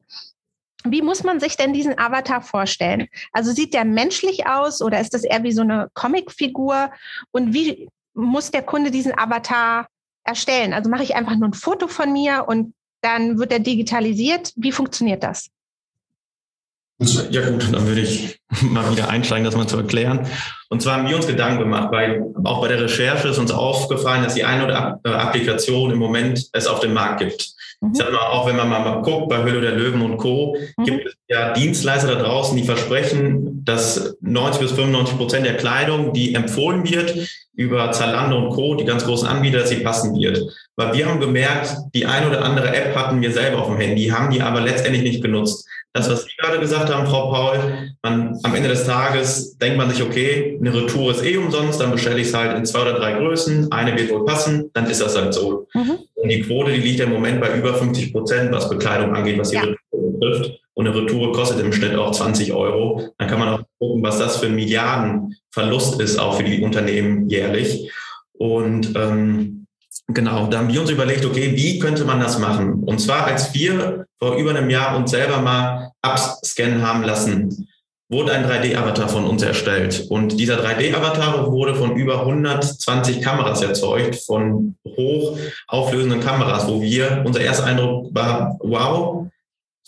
Wie 0.84 1.02
muss 1.02 1.24
man 1.24 1.40
sich 1.40 1.58
denn 1.58 1.74
diesen 1.74 1.98
Avatar 1.98 2.42
vorstellen? 2.42 3.08
Also 3.32 3.52
sieht 3.52 3.74
der 3.74 3.86
menschlich 3.86 4.46
aus 4.48 4.82
oder 4.82 5.00
ist 5.00 5.14
das 5.14 5.24
eher 5.24 5.44
wie 5.44 5.52
so 5.52 5.62
eine 5.62 5.90
Comicfigur? 5.94 6.92
Und 7.32 7.54
wie 7.54 7.90
muss 8.14 8.52
der 8.52 8.62
Kunde 8.62 8.92
diesen 8.92 9.18
Avatar 9.18 9.88
erstellen? 10.24 10.74
Also 10.74 10.90
mache 10.90 11.04
ich 11.04 11.16
einfach 11.16 11.36
nur 11.36 11.50
ein 11.50 11.54
Foto 11.54 11.88
von 11.88 12.14
mir 12.14 12.46
und 12.48 12.74
dann 13.02 13.40
wird 13.40 13.52
er 13.52 13.60
digitalisiert. 13.60 14.54
Wie 14.56 14.72
funktioniert 14.72 15.24
das? 15.24 15.50
Ja 17.00 17.48
gut, 17.48 17.72
dann 17.72 17.88
würde 17.88 18.02
ich 18.02 18.40
mal 18.62 18.92
wieder 18.92 19.10
einsteigen, 19.10 19.46
das 19.46 19.56
mal 19.56 19.68
zu 19.68 19.78
erklären. 19.78 20.28
Und 20.70 20.82
zwar 20.82 20.98
haben 20.98 21.08
wir 21.08 21.16
uns 21.16 21.28
Gedanken 21.28 21.60
gemacht, 21.60 21.90
weil 21.92 22.24
auch 22.44 22.62
bei 22.62 22.68
der 22.70 22.82
Recherche 22.82 23.28
ist 23.28 23.38
uns 23.38 23.52
aufgefallen, 23.52 24.24
dass 24.24 24.34
die 24.34 24.44
eine 24.44 24.66
oder 24.66 24.78
andere 24.86 25.20
Applikation 25.20 25.92
im 25.92 26.00
Moment 26.00 26.48
es 26.54 26.68
auf 26.68 26.80
dem 26.80 26.94
Markt 26.94 27.20
gibt. 27.20 27.52
Mhm. 27.82 27.92
Ich 27.92 28.00
sag 28.00 28.12
mal, 28.12 28.20
auch 28.20 28.48
wenn 28.48 28.56
man 28.56 28.70
mal 28.70 29.02
guckt, 29.02 29.30
bei 29.30 29.44
Höhle 29.44 29.62
der 29.62 29.74
Löwen 29.74 30.02
und 30.02 30.18
Co., 30.18 30.58
mhm. 30.78 30.84
gibt 30.84 31.08
es 31.08 31.16
ja 31.30 31.54
Dienstleister 31.54 32.16
da 32.16 32.22
draußen, 32.22 32.56
die 32.56 32.64
versprechen, 32.64 33.64
dass 33.66 34.16
90 34.22 34.62
bis 34.62 34.72
95 34.72 35.18
Prozent 35.18 35.46
der 35.46 35.58
Kleidung, 35.58 36.14
die 36.14 36.34
empfohlen 36.34 36.90
wird, 36.90 37.16
über 37.54 37.92
Zalando 37.92 38.38
und 38.38 38.50
Co., 38.52 38.76
die 38.76 38.86
ganz 38.86 39.04
großen 39.04 39.28
Anbieter, 39.28 39.60
dass 39.60 39.70
sie 39.70 39.78
passen 39.78 40.16
wird. 40.16 40.42
Weil 40.76 40.94
wir 40.94 41.08
haben 41.08 41.20
gemerkt, 41.20 41.76
die 41.94 42.06
eine 42.06 42.30
oder 42.30 42.46
andere 42.46 42.74
App 42.74 42.96
hatten 42.96 43.22
wir 43.22 43.32
selber 43.32 43.60
auf 43.60 43.68
dem 43.68 43.78
Handy, 43.78 44.08
haben 44.08 44.30
die 44.30 44.42
aber 44.42 44.62
letztendlich 44.62 45.04
nicht 45.04 45.24
genutzt. 45.24 45.68
Das, 45.92 46.10
was 46.12 46.26
Sie 46.26 46.30
gerade 46.38 46.60
gesagt 46.60 46.94
haben, 46.94 47.08
Frau 47.08 47.32
Paul, 47.32 47.90
man, 48.04 48.38
am 48.44 48.54
Ende 48.54 48.70
des 48.70 48.86
Tages 48.86 49.58
denkt 49.58 49.78
man 49.78 49.90
sich, 49.90 50.04
okay, 50.04 50.58
eine 50.60 50.72
Retour 50.72 51.10
ist 51.12 51.26
eh 51.26 51.38
umsonst, 51.38 51.82
dann 51.82 51.92
bestelle 51.92 52.20
ich 52.20 52.28
es 52.28 52.34
halt 52.36 52.56
in 52.56 52.66
zwei 52.66 52.84
oder 52.84 52.94
drei 52.94 53.14
Größen, 53.14 53.72
eine 53.72 53.98
wird 53.98 54.12
wohl 54.12 54.24
passen, 54.24 54.70
dann 54.74 54.88
ist 54.88 55.02
das 55.02 55.18
halt 55.18 55.34
so. 55.34 55.68
Mhm. 55.74 55.98
Und 56.14 56.30
die 56.30 56.44
Quote, 56.44 56.72
die 56.72 56.82
liegt 56.82 57.00
im 57.00 57.10
Moment 57.10 57.42
bei 57.42 57.58
über 57.58 57.74
50 57.74 58.14
Prozent, 58.14 58.52
was 58.52 58.70
Bekleidung 58.70 59.16
angeht, 59.16 59.40
was 59.40 59.50
die 59.50 59.56
ja. 59.56 59.62
Retour 59.64 60.12
betrifft. 60.12 60.60
Und 60.78 60.88
eine 60.88 60.96
Retour 60.96 61.34
kostet 61.34 61.60
im 61.60 61.74
Schnitt 61.74 61.96
auch 61.96 62.12
20 62.12 62.54
Euro. 62.54 63.10
Dann 63.18 63.28
kann 63.28 63.40
man 63.40 63.50
auch 63.50 63.64
gucken, 63.80 64.04
was 64.04 64.20
das 64.20 64.38
für 64.38 64.46
ein 64.46 64.56
Milliardenverlust 64.56 66.00
ist, 66.00 66.20
auch 66.20 66.38
für 66.38 66.44
die 66.44 66.62
Unternehmen 66.62 67.28
jährlich. 67.30 67.92
Und 68.34 68.96
ähm, 68.96 69.58
Genau, 70.10 70.48
da 70.48 70.60
haben 70.60 70.72
wir 70.72 70.80
uns 70.80 70.90
überlegt, 70.90 71.26
okay, 71.26 71.52
wie 71.56 71.80
könnte 71.80 72.06
man 72.06 72.22
das 72.22 72.40
machen? 72.40 72.84
Und 72.86 73.00
zwar, 73.00 73.26
als 73.26 73.54
wir 73.54 74.06
vor 74.20 74.38
über 74.38 74.52
einem 74.52 74.70
Jahr 74.70 74.96
uns 74.96 75.12
selber 75.12 75.42
mal 75.42 75.92
abscannen 76.02 76.82
haben 76.82 77.04
lassen, 77.04 77.68
wurde 78.10 78.32
ein 78.32 78.46
3D-Avatar 78.46 79.10
von 79.10 79.26
uns 79.26 79.44
erstellt. 79.44 80.06
Und 80.10 80.40
dieser 80.40 80.64
3D-Avatar 80.64 81.52
wurde 81.52 81.76
von 81.76 81.98
über 81.98 82.22
120 82.22 83.22
Kameras 83.22 83.62
erzeugt, 83.62 84.16
von 84.26 84.78
hochauflösenden 84.86 86.22
Kameras, 86.22 86.70
wo 86.70 86.82
wir, 86.82 87.24
unser 87.26 87.42
erster 87.42 87.66
Eindruck 87.66 88.08
war, 88.14 88.56
wow, 88.62 89.28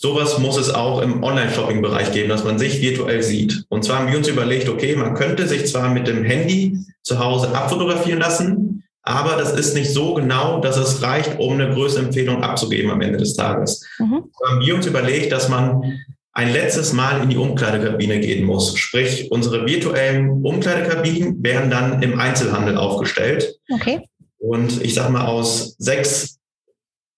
sowas 0.00 0.38
muss 0.38 0.56
es 0.56 0.72
auch 0.72 1.02
im 1.02 1.22
Online-Shopping-Bereich 1.22 2.10
geben, 2.12 2.30
dass 2.30 2.42
man 2.42 2.58
sich 2.58 2.80
virtuell 2.80 3.22
sieht. 3.22 3.64
Und 3.68 3.84
zwar 3.84 3.98
haben 3.98 4.08
wir 4.08 4.16
uns 4.16 4.28
überlegt, 4.28 4.68
okay, 4.68 4.96
man 4.96 5.14
könnte 5.14 5.46
sich 5.46 5.66
zwar 5.66 5.90
mit 5.90 6.08
dem 6.08 6.24
Handy 6.24 6.78
zu 7.02 7.18
Hause 7.18 7.54
abfotografieren 7.54 8.18
lassen, 8.18 8.82
aber 9.02 9.36
das 9.36 9.52
ist 9.52 9.74
nicht 9.74 9.92
so 9.92 10.14
genau, 10.14 10.60
dass 10.60 10.78
es 10.78 11.02
reicht, 11.02 11.38
um 11.38 11.52
eine 11.52 11.74
Größenempfehlung 11.74 12.42
abzugeben 12.42 12.90
am 12.90 13.02
Ende 13.02 13.18
des 13.18 13.34
Tages. 13.34 13.86
Mhm. 13.98 14.24
haben 14.48 14.60
wir 14.60 14.74
uns 14.74 14.86
überlegt, 14.86 15.32
dass 15.32 15.50
man 15.50 16.00
ein 16.32 16.50
letztes 16.50 16.94
Mal 16.94 17.22
in 17.22 17.28
die 17.28 17.36
Umkleidekabine 17.36 18.20
gehen 18.20 18.46
muss. 18.46 18.78
Sprich, 18.78 19.30
unsere 19.30 19.66
virtuellen 19.66 20.30
Umkleidekabinen 20.42 21.42
werden 21.42 21.70
dann 21.70 22.02
im 22.02 22.18
Einzelhandel 22.18 22.78
aufgestellt. 22.78 23.58
Okay. 23.70 24.00
Und 24.38 24.82
ich 24.82 24.94
sage 24.94 25.12
mal, 25.12 25.26
aus 25.26 25.74
sechs 25.76 26.39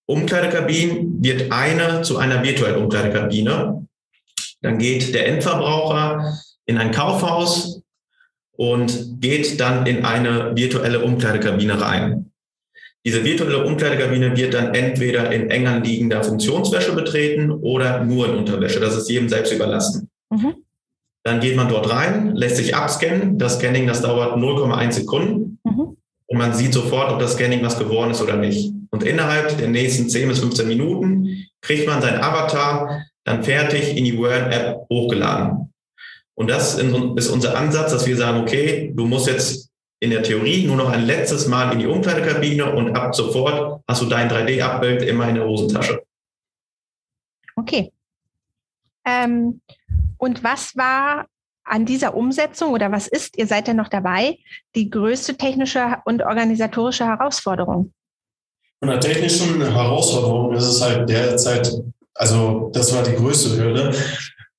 Umkleidekabinen 0.07 1.23
wird 1.23 1.53
eine 1.53 2.03
zu 2.03 2.19
einer 2.19 2.43
virtuellen 2.43 2.83
Umkleidekabine. 2.83 3.87
Dann 4.61 4.79
geht 4.79 5.15
der 5.15 5.27
Endverbraucher 5.29 6.39
in 6.67 6.79
ein 6.79 6.93
Kaufhaus, 6.93 7.83
und 8.63 9.21
geht 9.21 9.61
dann 9.61 9.87
in 9.87 10.05
eine 10.05 10.55
virtuelle 10.55 11.01
Umkleidekabine 11.01 11.81
rein. 11.81 12.31
Diese 13.05 13.25
virtuelle 13.25 13.65
Umkleidekabine 13.65 14.37
wird 14.37 14.55
dann 14.55 14.75
entweder 14.75 15.33
in 15.33 15.51
eng 15.51 15.67
anliegender 15.67 16.23
Funktionswäsche 16.23 16.93
betreten 16.93 17.51
oder 17.51 18.05
nur 18.05 18.29
in 18.29 18.37
Unterwäsche. 18.37 18.79
Das 18.79 18.97
ist 18.97 19.11
jedem 19.11 19.29
selbst 19.29 19.53
überlassen. 19.53 20.09
Mhm. 20.31 20.55
Dann 21.25 21.41
geht 21.41 21.57
man 21.57 21.69
dort 21.69 21.91
rein, 21.91 22.37
lässt 22.37 22.57
sich 22.57 22.77
abscannen. 22.77 23.39
Das 23.39 23.57
Scanning, 23.59 23.89
das 23.89 24.03
dauert 24.03 24.37
0,1 24.37 24.93
Sekunden. 24.93 25.59
Mhm. 25.65 25.97
Und 26.27 26.39
man 26.39 26.55
sieht 26.55 26.73
sofort, 26.73 27.11
ob 27.11 27.19
das 27.19 27.33
Scanning 27.33 27.65
was 27.65 27.79
geworden 27.79 28.13
ist 28.13 28.23
oder 28.23 28.37
nicht. 28.37 28.73
Und 28.93 29.05
innerhalb 29.05 29.57
der 29.57 29.69
nächsten 29.69 30.09
10 30.09 30.29
bis 30.29 30.41
15 30.41 30.69
Minuten 30.69 31.47
kriegt 31.63 31.87
man 31.87 32.03
sein 32.03 32.21
Avatar 32.23 33.07
dann 33.25 33.43
fertig 33.43 33.97
in 33.97 34.05
die 34.05 34.19
Word-App 34.19 34.87
hochgeladen. 34.91 35.73
Und 36.35 36.51
das 36.51 36.75
ist 36.75 37.29
unser 37.29 37.57
Ansatz, 37.57 37.93
dass 37.93 38.07
wir 38.07 38.17
sagen, 38.17 38.41
okay, 38.41 38.93
du 38.95 39.07
musst 39.07 39.27
jetzt 39.27 39.71
in 40.01 40.11
der 40.11 40.23
Theorie 40.23 40.67
nur 40.67 40.77
noch 40.77 40.91
ein 40.91 41.07
letztes 41.07 41.47
Mal 41.47 41.73
in 41.73 41.79
die 41.79 41.87
Umkleidekabine 41.87 42.75
und 42.75 42.97
ab 42.97 43.15
sofort 43.15 43.83
hast 43.89 44.03
du 44.03 44.07
dein 44.07 44.29
3D-Abbild 44.29 45.03
immer 45.03 45.29
in 45.29 45.37
der 45.37 45.45
Hosentasche. 45.47 46.03
Okay. 47.55 47.93
Ähm, 49.05 49.61
und 50.19 50.43
was 50.43 50.77
war 50.77 51.27
an 51.65 51.87
dieser 51.87 52.15
Umsetzung 52.15 52.73
oder 52.73 52.91
was 52.91 53.07
ist, 53.07 53.39
ihr 53.39 53.47
seid 53.47 53.69
ja 53.69 53.75
noch 53.75 53.89
dabei, 53.89 54.39
die 54.75 54.91
größte 54.91 55.37
technische 55.37 55.99
und 56.05 56.23
organisatorische 56.23 57.07
Herausforderung? 57.07 57.93
Von 58.83 58.91
der 58.91 58.99
technischen 58.99 59.63
Herausforderung 59.63 60.55
ist 60.55 60.65
es 60.65 60.83
halt 60.83 61.09
derzeit, 61.09 61.73
also 62.15 62.69
das 62.75 62.93
war 62.93 63.05
die 63.05 63.15
größte 63.15 63.57
Hürde, 63.57 63.93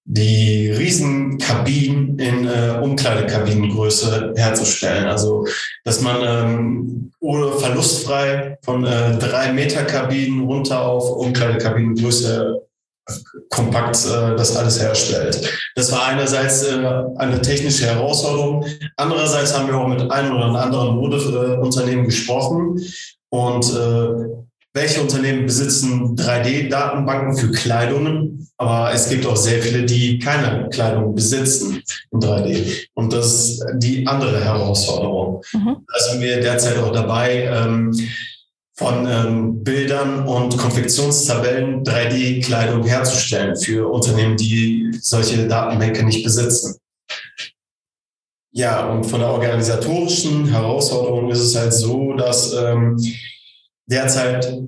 die 0.06 0.72
Riesenkabinen 0.72 2.18
in 2.20 2.48
äh, 2.48 2.80
Umkleidekabinengröße 2.82 4.32
herzustellen. 4.38 5.08
Also, 5.08 5.46
dass 5.84 6.00
man 6.00 6.22
ähm, 6.26 7.12
ohne 7.20 7.52
verlustfrei 7.52 8.58
von 8.64 8.86
äh, 8.86 9.18
drei 9.18 9.52
Meter 9.52 9.84
Kabinen 9.84 10.46
runter 10.46 10.86
auf 10.86 11.12
Umkleidekabinengröße 11.18 12.62
kompakt 13.50 14.06
äh, 14.06 14.38
das 14.38 14.56
alles 14.56 14.82
herstellt. 14.82 15.52
Das 15.76 15.92
war 15.92 16.06
einerseits 16.06 16.64
äh, 16.64 17.04
eine 17.18 17.42
technische 17.42 17.88
Herausforderung. 17.88 18.66
Andererseits 18.96 19.54
haben 19.54 19.68
wir 19.68 19.78
auch 19.78 19.90
mit 19.90 20.10
einem 20.10 20.34
oder 20.34 20.46
anderen 20.46 20.96
Modeunternehmen 20.96 22.06
gesprochen 22.06 22.80
und 23.34 23.66
äh, 23.74 24.30
welche 24.76 25.02
Unternehmen 25.02 25.48
besitzen 25.48 26.16
3D-Datenbanken 26.16 27.36
für 27.36 27.52
Kleidungen, 27.52 28.48
aber 28.58 28.94
es 28.94 29.10
gibt 29.10 29.26
auch 29.26 29.36
sehr 29.36 29.60
viele, 29.60 29.86
die 29.86 30.20
keine 30.20 30.70
Kleidung 30.70 31.16
besitzen 31.16 31.82
in 32.12 32.20
3D. 32.20 32.86
Und 32.94 33.12
das 33.12 33.34
ist 33.34 33.66
die 33.78 34.06
andere 34.06 34.44
Herausforderung. 34.44 35.42
Mhm. 35.52 35.78
Da 35.92 36.12
sind 36.12 36.22
wir 36.22 36.42
derzeit 36.42 36.78
auch 36.78 36.92
dabei, 36.92 37.46
ähm, 37.46 37.92
von 38.76 39.08
ähm, 39.08 39.64
Bildern 39.64 40.28
und 40.28 40.56
Konfektionstabellen 40.56 41.84
3D-Kleidung 41.84 42.84
herzustellen 42.84 43.56
für 43.56 43.92
Unternehmen, 43.92 44.38
die 44.38 44.92
solche 45.02 45.48
Datenbänke 45.48 46.04
nicht 46.04 46.24
besitzen. 46.24 46.76
Ja, 48.56 48.88
und 48.88 49.04
von 49.04 49.20
der 49.20 49.30
organisatorischen 49.30 50.46
Herausforderung 50.46 51.32
ist 51.32 51.40
es 51.40 51.56
halt 51.56 51.74
so, 51.74 52.14
dass 52.14 52.54
ähm, 52.54 53.00
derzeit 53.88 54.62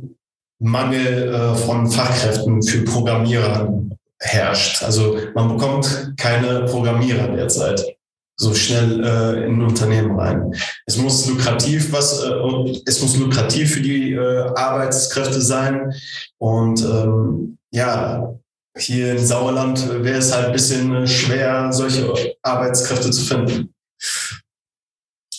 Mangel 0.59 1.31
äh, 1.31 1.55
von 1.55 1.89
Fachkräften 1.89 2.63
für 2.63 2.83
Programmierer 2.83 3.71
herrscht. 4.19 4.81
Also 4.81 5.17
man 5.35 5.49
bekommt 5.49 6.13
keine 6.17 6.65
Programmierer 6.65 7.27
derzeit 7.27 7.95
so 8.37 8.53
schnell 8.53 9.03
äh, 9.03 9.45
in 9.45 9.59
ein 9.59 9.61
Unternehmen 9.61 10.19
rein. 10.19 10.53
Es 10.87 10.97
muss 10.97 11.27
lukrativ 11.27 11.91
was, 11.93 12.23
äh, 12.23 12.81
es 12.85 13.01
muss 13.01 13.17
lukrativ 13.17 13.75
für 13.75 13.81
die 13.81 14.13
äh, 14.13 14.51
Arbeitskräfte 14.55 15.41
sein. 15.41 15.93
Und 16.37 16.81
ähm, 16.83 17.57
ja, 17.71 18.33
hier 18.77 19.11
in 19.11 19.25
Sauerland 19.25 20.03
wäre 20.03 20.17
es 20.17 20.33
halt 20.33 20.47
ein 20.47 20.51
bisschen 20.51 21.07
schwer, 21.07 21.71
solche 21.71 22.35
Arbeitskräfte 22.41 23.11
zu 23.11 23.21
finden. 23.21 23.74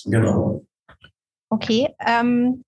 Genau. 0.04 0.64
Okay. 1.48 1.94
Ähm, 2.00 2.64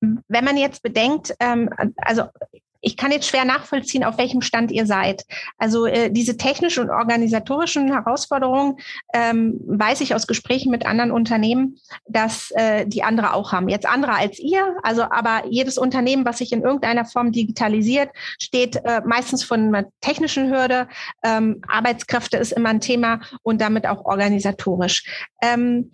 wenn 0.00 0.44
man 0.44 0.56
jetzt 0.56 0.82
bedenkt, 0.82 1.34
ähm, 1.38 1.70
also 1.96 2.24
ich 2.82 2.96
kann 2.96 3.12
jetzt 3.12 3.28
schwer 3.28 3.44
nachvollziehen, 3.44 4.04
auf 4.04 4.18
welchem 4.18 4.42
Stand 4.42 4.72
ihr 4.72 4.86
seid. 4.86 5.24
Also 5.56 5.86
äh, 5.86 6.10
diese 6.10 6.36
technischen 6.36 6.82
und 6.84 6.90
organisatorischen 6.90 7.92
Herausforderungen 7.92 8.76
ähm, 9.14 9.60
weiß 9.64 10.00
ich 10.00 10.14
aus 10.14 10.26
Gesprächen 10.26 10.70
mit 10.70 10.84
anderen 10.84 11.12
Unternehmen, 11.12 11.78
dass 12.06 12.50
äh, 12.50 12.84
die 12.84 13.04
andere 13.04 13.34
auch 13.34 13.52
haben. 13.52 13.68
Jetzt 13.68 13.86
andere 13.86 14.14
als 14.14 14.38
ihr, 14.40 14.76
also 14.82 15.02
aber 15.02 15.44
jedes 15.48 15.78
Unternehmen, 15.78 16.24
was 16.24 16.38
sich 16.38 16.52
in 16.52 16.62
irgendeiner 16.62 17.04
Form 17.04 17.30
digitalisiert, 17.30 18.10
steht 18.40 18.76
äh, 18.84 19.00
meistens 19.06 19.44
von 19.44 19.74
einer 19.74 19.88
technischen 20.00 20.50
Hürde. 20.50 20.88
Ähm, 21.22 21.62
Arbeitskräfte 21.68 22.36
ist 22.36 22.52
immer 22.52 22.70
ein 22.70 22.80
Thema 22.80 23.20
und 23.42 23.60
damit 23.60 23.86
auch 23.86 24.04
organisatorisch. 24.04 25.04
Ähm, 25.40 25.92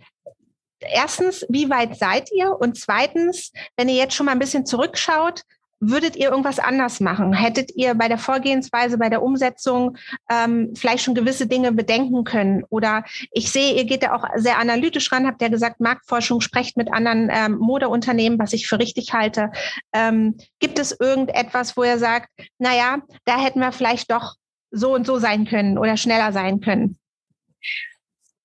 erstens, 0.80 1.45
wie 1.50 1.68
weit 1.68 1.97
seid 1.99 2.30
ihr? 2.33 2.59
Und 2.59 2.78
zweitens, 2.78 3.52
wenn 3.76 3.90
ihr 3.90 3.97
jetzt 3.97 4.14
schon 4.14 4.26
mal 4.26 4.33
ein 4.33 4.38
bisschen 4.38 4.64
zurückschaut, 4.64 5.42
würdet 5.80 6.16
ihr 6.16 6.30
irgendwas 6.30 6.58
anders 6.58 7.00
machen? 7.00 7.32
Hättet 7.32 7.75
ihr 7.76 7.94
bei 7.94 8.08
der 8.08 8.18
Vorgehensweise, 8.18 8.99
bei 8.99 9.08
der 9.08 9.23
Umsetzung 9.23 9.97
ähm, 10.30 10.75
vielleicht 10.76 11.04
schon 11.04 11.14
gewisse 11.14 11.47
Dinge 11.47 11.73
bedenken 11.73 12.25
können? 12.25 12.64
Oder 12.68 13.04
ich 13.30 13.50
sehe, 13.50 13.75
ihr 13.75 13.85
geht 13.85 14.02
da 14.02 14.14
auch 14.14 14.25
sehr 14.37 14.58
analytisch 14.58 15.11
ran, 15.12 15.26
habt 15.26 15.42
ja 15.42 15.49
gesagt, 15.49 15.80
Marktforschung 15.80 16.40
sprecht 16.40 16.76
mit 16.76 16.92
anderen 16.92 17.30
ähm, 17.32 17.58
Modeunternehmen, 17.58 18.38
was 18.38 18.52
ich 18.52 18.66
für 18.66 18.78
richtig 18.78 19.12
halte. 19.12 19.50
Ähm, 19.92 20.37
gibt 20.58 20.78
es 20.78 20.99
irgendetwas, 20.99 21.76
wo 21.76 21.85
ihr 21.85 21.99
sagt, 21.99 22.28
naja, 22.58 22.99
da 23.25 23.38
hätten 23.38 23.61
wir 23.61 23.73
vielleicht 23.73 24.11
doch 24.11 24.35
so 24.70 24.94
und 24.94 25.06
so 25.06 25.18
sein 25.18 25.47
können 25.47 25.78
oder 25.78 25.97
schneller 25.97 26.32
sein 26.32 26.61
können? 26.61 26.99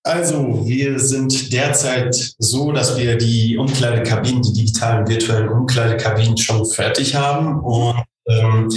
Also, 0.06 0.68
wir 0.68 1.00
sind 1.00 1.54
derzeit 1.54 2.36
so, 2.38 2.74
dass 2.74 2.98
wir 2.98 3.18
die 3.18 3.58
Umkleidekabinen, 3.58 4.42
die 4.42 4.54
digitalen 4.54 5.08
virtuellen 5.08 5.48
Umkleidekabinen 5.48 6.38
schon 6.38 6.66
fertig 6.66 7.16
haben 7.16 7.62
und 7.62 8.04
ähm, 8.28 8.70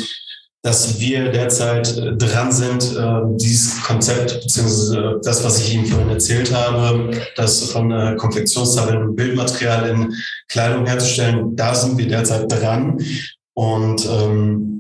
dass 0.62 0.98
wir 0.98 1.30
derzeit 1.30 1.96
dran 2.20 2.50
sind, 2.50 2.96
äh, 2.96 3.36
dieses 3.36 3.82
Konzept 3.82 4.40
beziehungsweise 4.42 5.20
das, 5.24 5.44
was 5.44 5.60
ich 5.60 5.74
Ihnen 5.74 5.86
vorhin 5.86 6.10
erzählt 6.10 6.52
habe, 6.52 7.10
das 7.36 7.70
von 7.70 7.90
äh, 7.90 8.16
Konfektionstabellen 8.16 9.08
und 9.08 9.16
Bildmaterial 9.16 9.88
in 9.88 10.12
Kleidung 10.48 10.86
herzustellen, 10.86 11.54
da 11.56 11.74
sind 11.74 11.98
wir 11.98 12.08
derzeit 12.08 12.50
dran 12.50 13.00
und 13.54 14.06
ähm, 14.06 14.75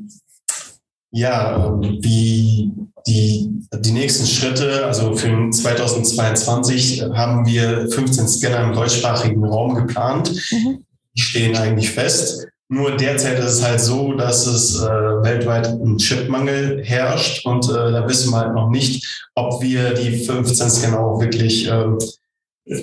ja, 1.10 1.66
ähm, 1.66 1.98
wie 2.00 2.72
die, 3.06 3.50
die 3.80 3.92
nächsten 3.92 4.26
Schritte, 4.26 4.84
also 4.84 5.14
für 5.14 5.50
2022 5.50 7.02
haben 7.14 7.46
wir 7.46 7.88
15 7.90 8.26
Scanner 8.26 8.64
im 8.64 8.72
deutschsprachigen 8.72 9.44
Raum 9.44 9.74
geplant. 9.74 10.32
Mhm. 10.50 10.84
Die 11.16 11.20
stehen 11.20 11.56
eigentlich 11.56 11.90
fest. 11.90 12.46
Nur 12.68 12.96
derzeit 12.96 13.38
ist 13.38 13.44
es 13.44 13.64
halt 13.64 13.80
so, 13.80 14.14
dass 14.14 14.46
es 14.46 14.82
äh, 14.82 14.88
weltweit 14.88 15.68
ein 15.68 15.98
Chipmangel 15.98 16.82
herrscht 16.84 17.46
und 17.46 17.68
äh, 17.68 17.92
da 17.92 18.08
wissen 18.08 18.32
wir 18.32 18.38
halt 18.38 18.54
noch 18.54 18.70
nicht, 18.70 19.24
ob 19.36 19.62
wir 19.62 19.94
die 19.94 20.24
15 20.24 20.70
Scanner 20.70 20.98
auch 20.98 21.20
wirklich 21.20 21.68
äh, 21.68 21.84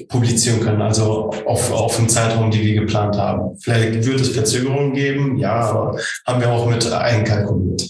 publizieren 0.08 0.62
können, 0.62 0.82
also 0.82 1.30
auf, 1.46 1.72
auf 1.72 2.00
einen 2.00 2.08
Zeitraum, 2.08 2.52
die 2.52 2.62
wir 2.62 2.82
geplant 2.82 3.18
haben. 3.18 3.58
Vielleicht 3.60 4.06
wird 4.06 4.22
es 4.22 4.30
Verzögerungen 4.30 4.94
geben, 4.94 5.38
ja, 5.38 5.56
aber 5.56 6.00
haben 6.26 6.40
wir 6.40 6.50
auch 6.50 6.70
mit 6.70 6.90
einkalkuliert. 6.92 7.90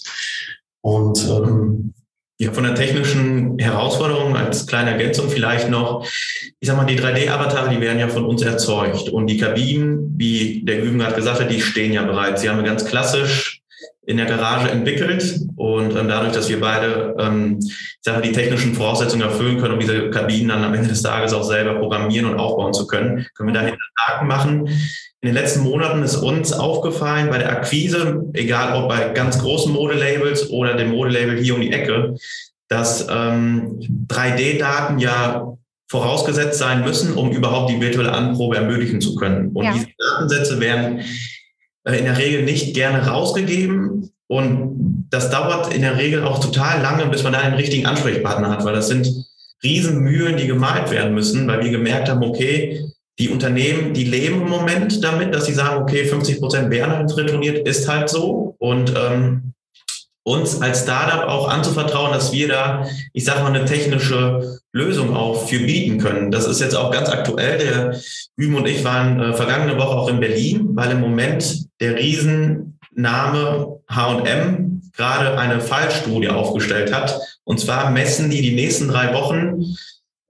Und 0.81 1.23
ähm, 1.29 1.93
ja, 2.39 2.51
von 2.51 2.63
der 2.63 2.75
technischen 2.75 3.59
Herausforderung 3.59 4.35
als 4.35 4.65
kleine 4.65 4.91
Ergänzung 4.91 5.29
vielleicht 5.29 5.69
noch. 5.69 6.05
Ich 6.59 6.67
sag 6.67 6.77
mal, 6.77 6.85
die 6.85 6.99
3D-Avatare, 6.99 7.69
die 7.69 7.79
werden 7.79 7.99
ja 7.99 8.09
von 8.09 8.25
uns 8.25 8.41
erzeugt. 8.41 9.07
Und 9.09 9.27
die 9.27 9.37
Kabinen, 9.37 10.13
wie 10.17 10.63
der 10.65 10.81
Güben 10.81 10.99
gerade 10.99 11.15
gesagt 11.15 11.39
hat, 11.39 11.51
die 11.51 11.61
stehen 11.61 11.93
ja 11.93 12.03
bereits. 12.03 12.41
Sie 12.41 12.49
haben 12.49 12.63
ganz 12.63 12.85
klassisch 12.85 13.62
in 14.05 14.17
der 14.17 14.25
Garage 14.25 14.69
entwickelt. 14.69 15.39
Und 15.55 15.95
ähm, 15.95 16.07
dadurch, 16.07 16.33
dass 16.33 16.49
wir 16.49 16.59
beide, 16.59 17.15
ähm, 17.19 17.59
ich 17.61 17.97
sag 18.01 18.15
mal, 18.15 18.21
die 18.21 18.31
technischen 18.31 18.73
Voraussetzungen 18.73 19.23
erfüllen 19.23 19.59
können, 19.59 19.73
um 19.73 19.79
diese 19.79 20.09
Kabinen 20.09 20.49
dann 20.49 20.63
am 20.63 20.73
Ende 20.73 20.89
des 20.89 21.01
Tages 21.01 21.33
auch 21.33 21.43
selber 21.43 21.75
programmieren 21.75 22.29
und 22.29 22.39
aufbauen 22.39 22.73
zu 22.73 22.87
können, 22.87 23.25
können 23.35 23.49
wir 23.49 23.59
dahinter 23.59 23.77
Haken 23.99 24.27
machen. 24.27 24.67
In 24.67 25.27
den 25.27 25.35
letzten 25.35 25.61
Monaten 25.61 26.03
ist 26.03 26.17
uns 26.17 26.51
aufgefallen 26.51 27.29
bei 27.29 27.37
der 27.37 27.49
Akquise, 27.49 28.25
egal 28.33 28.75
ob 28.75 28.89
bei 28.89 29.09
ganz 29.09 29.39
großen 29.39 29.71
Modelabels 29.71 30.49
oder 30.49 30.75
dem 30.75 30.91
Modelabel 30.91 31.37
hier 31.41 31.55
um 31.55 31.61
die 31.61 31.71
Ecke, 31.71 32.15
dass 32.67 33.07
ähm, 33.09 33.79
3D-Daten 34.09 34.99
ja 34.99 35.53
vorausgesetzt 35.89 36.59
sein 36.59 36.83
müssen, 36.83 37.13
um 37.13 37.31
überhaupt 37.31 37.69
die 37.69 37.79
virtuelle 37.79 38.11
Anprobe 38.11 38.57
ermöglichen 38.57 38.99
zu 38.99 39.15
können. 39.15 39.51
Und 39.53 39.63
ja. 39.63 39.73
diese 39.73 39.87
Datensätze 39.97 40.59
werden 40.59 41.01
in 41.85 42.05
der 42.05 42.17
Regel 42.17 42.43
nicht 42.43 42.73
gerne 42.73 43.07
rausgegeben. 43.07 44.09
Und 44.27 45.07
das 45.09 45.29
dauert 45.29 45.73
in 45.73 45.81
der 45.81 45.97
Regel 45.97 46.23
auch 46.23 46.39
total 46.39 46.81
lange, 46.81 47.05
bis 47.07 47.23
man 47.23 47.33
da 47.33 47.39
einen 47.39 47.55
richtigen 47.55 47.85
Ansprechpartner 47.85 48.49
hat, 48.49 48.65
weil 48.65 48.73
das 48.73 48.87
sind 48.87 49.07
Riesenmühlen, 49.63 50.37
die 50.37 50.47
gemalt 50.47 50.91
werden 50.91 51.13
müssen, 51.13 51.47
weil 51.47 51.63
wir 51.63 51.71
gemerkt 51.71 52.09
haben, 52.09 52.23
okay, 52.23 52.81
die 53.19 53.29
Unternehmen, 53.29 53.93
die 53.93 54.05
leben 54.05 54.41
im 54.41 54.49
Moment 54.49 55.03
damit, 55.03 55.33
dass 55.35 55.45
sie 55.45 55.53
sagen, 55.53 55.81
okay, 55.81 56.05
50 56.05 56.39
Prozent 56.39 56.71
werden 56.71 57.09
retourniert, 57.09 57.67
ist 57.67 57.87
halt 57.87 58.09
so. 58.09 58.55
Und 58.57 58.93
ähm, 58.97 59.53
uns 60.23 60.61
als 60.61 60.83
Startup 60.83 61.27
auch 61.27 61.49
anzuvertrauen, 61.49 62.13
dass 62.13 62.31
wir 62.31 62.47
da, 62.47 62.87
ich 63.11 63.25
sage 63.25 63.41
mal, 63.41 63.53
eine 63.53 63.65
technische 63.65 64.59
Lösung 64.71 65.15
auch 65.15 65.47
für 65.47 65.59
bieten 65.59 65.97
können. 65.97 66.31
Das 66.31 66.47
ist 66.47 66.61
jetzt 66.61 66.75
auch 66.75 66.91
ganz 66.91 67.09
aktuell. 67.09 67.57
Der 67.57 67.99
Üben 68.37 68.55
und 68.55 68.67
ich 68.67 68.83
waren 68.83 69.19
äh, 69.19 69.33
vergangene 69.33 69.77
Woche 69.77 69.95
auch 69.97 70.07
in 70.07 70.19
Berlin, 70.19 70.69
weil 70.71 70.91
im 70.91 71.01
Moment 71.01 71.65
der 71.81 71.97
Riesenname 71.97 73.79
H&M 73.89 74.81
gerade 74.95 75.37
eine 75.37 75.59
Fallstudie 75.59 76.29
aufgestellt 76.29 76.93
hat. 76.93 77.19
Und 77.43 77.59
zwar 77.59 77.91
messen 77.91 78.29
die 78.29 78.41
die 78.41 78.55
nächsten 78.55 78.87
drei 78.87 79.13
Wochen 79.13 79.75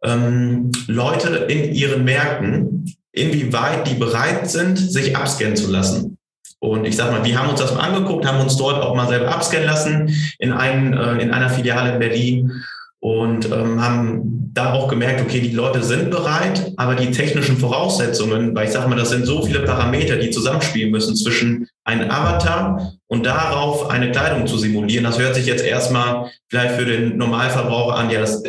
ähm, 0.03 0.71
Leute 0.87 1.45
in 1.49 1.73
ihren 1.73 2.03
Märkten, 2.03 2.95
inwieweit 3.11 3.87
die 3.87 3.95
bereit 3.95 4.49
sind, 4.49 4.77
sich 4.77 5.15
abscannen 5.15 5.55
zu 5.55 5.69
lassen. 5.69 6.17
Und 6.63 6.85
ich 6.85 6.95
sag 6.95 7.11
mal, 7.11 7.25
wir 7.25 7.37
haben 7.37 7.49
uns 7.49 7.59
das 7.59 7.75
mal 7.75 7.81
angeguckt, 7.81 8.25
haben 8.25 8.39
uns 8.39 8.55
dort 8.55 8.81
auch 8.81 8.95
mal 8.95 9.09
selber 9.09 9.35
abscannen 9.35 9.67
lassen 9.67 10.15
in, 10.39 10.53
einen, 10.53 10.93
äh, 10.93 11.21
in 11.21 11.31
einer 11.31 11.49
Filiale 11.49 11.91
in 11.91 11.99
Berlin. 11.99 12.63
und 13.01 13.51
ähm, 13.51 13.83
haben 13.83 14.49
da 14.53 14.71
auch 14.71 14.87
gemerkt, 14.87 15.19
okay, 15.19 15.41
die 15.41 15.51
Leute 15.51 15.83
sind 15.83 16.09
bereit, 16.09 16.71
aber 16.77 16.95
die 16.95 17.11
technischen 17.11 17.57
Voraussetzungen, 17.57 18.55
weil 18.55 18.67
ich 18.67 18.71
sage 18.71 18.87
mal, 18.87 18.95
das 18.95 19.09
sind 19.09 19.25
so 19.25 19.41
viele 19.41 19.59
Parameter, 19.59 20.15
die 20.15 20.29
zusammenspielen 20.29 20.89
müssen 20.89 21.17
zwischen 21.17 21.67
einem 21.83 22.09
Avatar 22.09 22.93
und 23.07 23.25
darauf 23.25 23.89
eine 23.89 24.11
Kleidung 24.11 24.47
zu 24.47 24.57
simulieren. 24.57 25.03
Das 25.03 25.19
hört 25.19 25.35
sich 25.35 25.47
jetzt 25.47 25.65
erstmal 25.65 26.31
vielleicht 26.47 26.75
für 26.75 26.85
den 26.85 27.17
Normalverbraucher 27.17 27.95
an, 27.95 28.09
ja, 28.09 28.21
das 28.21 28.41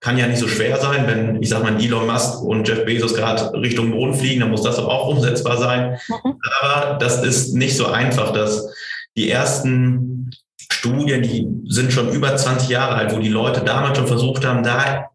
kann 0.00 0.16
ja 0.16 0.26
nicht 0.26 0.38
so 0.38 0.48
schwer 0.48 0.80
sein, 0.80 1.06
wenn 1.06 1.42
ich 1.42 1.48
sage 1.48 1.64
mal 1.64 1.82
Elon 1.82 2.06
Musk 2.06 2.42
und 2.42 2.68
Jeff 2.68 2.84
Bezos 2.84 3.14
gerade 3.14 3.52
Richtung 3.54 3.90
Mond 3.90 4.16
fliegen, 4.16 4.40
dann 4.40 4.50
muss 4.50 4.62
das 4.62 4.76
doch 4.76 4.88
auch 4.88 5.08
umsetzbar 5.08 5.56
sein. 5.58 5.98
Mhm. 6.08 6.34
Aber 6.60 6.98
das 6.98 7.22
ist 7.24 7.54
nicht 7.54 7.76
so 7.76 7.86
einfach, 7.86 8.32
dass 8.32 8.72
die 9.16 9.30
ersten 9.30 10.30
Studien, 10.70 11.22
die 11.22 11.48
sind 11.66 11.92
schon 11.92 12.12
über 12.12 12.36
20 12.36 12.68
Jahre 12.68 12.94
alt, 12.94 13.14
wo 13.14 13.18
die 13.18 13.28
Leute 13.28 13.62
damals 13.62 13.98
schon 13.98 14.06
versucht 14.06 14.46
haben, 14.46 14.62
da 14.62 15.10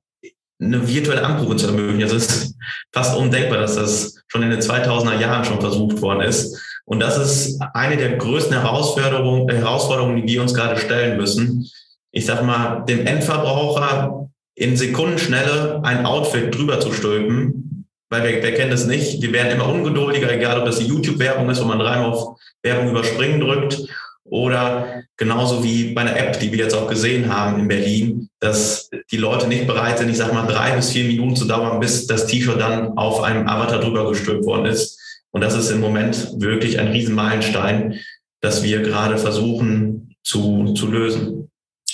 eine 0.61 0.87
virtuelle 0.87 1.23
Anprobe 1.23 1.55
zu 1.55 1.67
ermöglichen. 1.67 2.03
Also 2.03 2.17
es 2.17 2.25
ist 2.25 2.55
fast 2.91 3.15
undenkbar, 3.15 3.59
dass 3.59 3.75
das 3.75 4.15
schon 4.27 4.43
in 4.43 4.49
den 4.49 4.59
2000er 4.59 5.19
Jahren 5.19 5.45
schon 5.45 5.61
versucht 5.61 6.01
worden 6.01 6.21
ist. 6.21 6.59
Und 6.85 6.99
das 6.99 7.17
ist 7.17 7.61
eine 7.73 7.95
der 7.97 8.17
größten 8.17 8.59
Herausforderungen, 8.59 9.49
Herausforderungen 9.49 10.17
die 10.17 10.33
wir 10.33 10.41
uns 10.41 10.53
gerade 10.53 10.79
stellen 10.79 11.17
müssen. 11.17 11.69
Ich 12.11 12.25
sag 12.25 12.43
mal, 12.43 12.83
dem 12.85 13.07
Endverbraucher 13.07 14.22
in 14.55 14.77
Sekundenschnelle 14.77 15.81
ein 15.83 16.05
Outfit 16.05 16.55
drüber 16.55 16.79
zu 16.79 16.91
stülpen, 16.93 17.85
weil 18.09 18.23
wir, 18.23 18.43
wer 18.43 18.53
kennt 18.53 18.71
es 18.71 18.85
nicht, 18.85 19.21
wir 19.21 19.33
werden 19.33 19.53
immer 19.53 19.67
ungeduldiger, 19.67 20.31
egal 20.31 20.59
ob 20.59 20.65
das 20.65 20.77
die 20.77 20.85
YouTube-Werbung 20.85 21.49
ist, 21.49 21.61
wo 21.61 21.65
man 21.65 21.79
dreimal 21.79 22.11
auf 22.11 22.39
Werbung 22.61 22.91
überspringen 22.91 23.39
drückt 23.39 23.81
oder 24.25 25.03
genauso 25.17 25.63
wie 25.63 25.93
bei 25.93 26.01
einer 26.01 26.17
App, 26.17 26.39
die 26.39 26.51
wir 26.51 26.59
jetzt 26.59 26.75
auch 26.75 26.87
gesehen 26.87 27.33
haben 27.33 27.59
in 27.59 27.67
Berlin, 27.67 28.29
dass 28.39 28.89
die 29.11 29.17
Leute 29.17 29.47
nicht 29.47 29.67
bereit 29.67 29.97
sind, 29.97 30.09
ich 30.09 30.17
sag 30.17 30.33
mal, 30.33 30.47
drei 30.47 30.71
bis 30.75 30.91
vier 30.91 31.05
Minuten 31.05 31.35
zu 31.35 31.45
dauern, 31.45 31.79
bis 31.79 32.07
das 32.07 32.27
T-Shirt 32.27 32.59
dann 32.59 32.97
auf 32.97 33.21
einem 33.21 33.47
Avatar 33.47 33.79
drüber 33.79 34.07
gestülpt 34.09 34.45
worden 34.45 34.65
ist. 34.65 34.99
Und 35.31 35.41
das 35.41 35.55
ist 35.55 35.71
im 35.71 35.81
Moment 35.81 36.39
wirklich 36.39 36.79
ein 36.79 36.89
Riesenmeilenstein, 36.89 37.99
das 38.41 38.63
wir 38.63 38.81
gerade 38.81 39.17
versuchen 39.17 40.15
zu, 40.23 40.73
zu 40.73 40.87
lösen. 40.87 41.42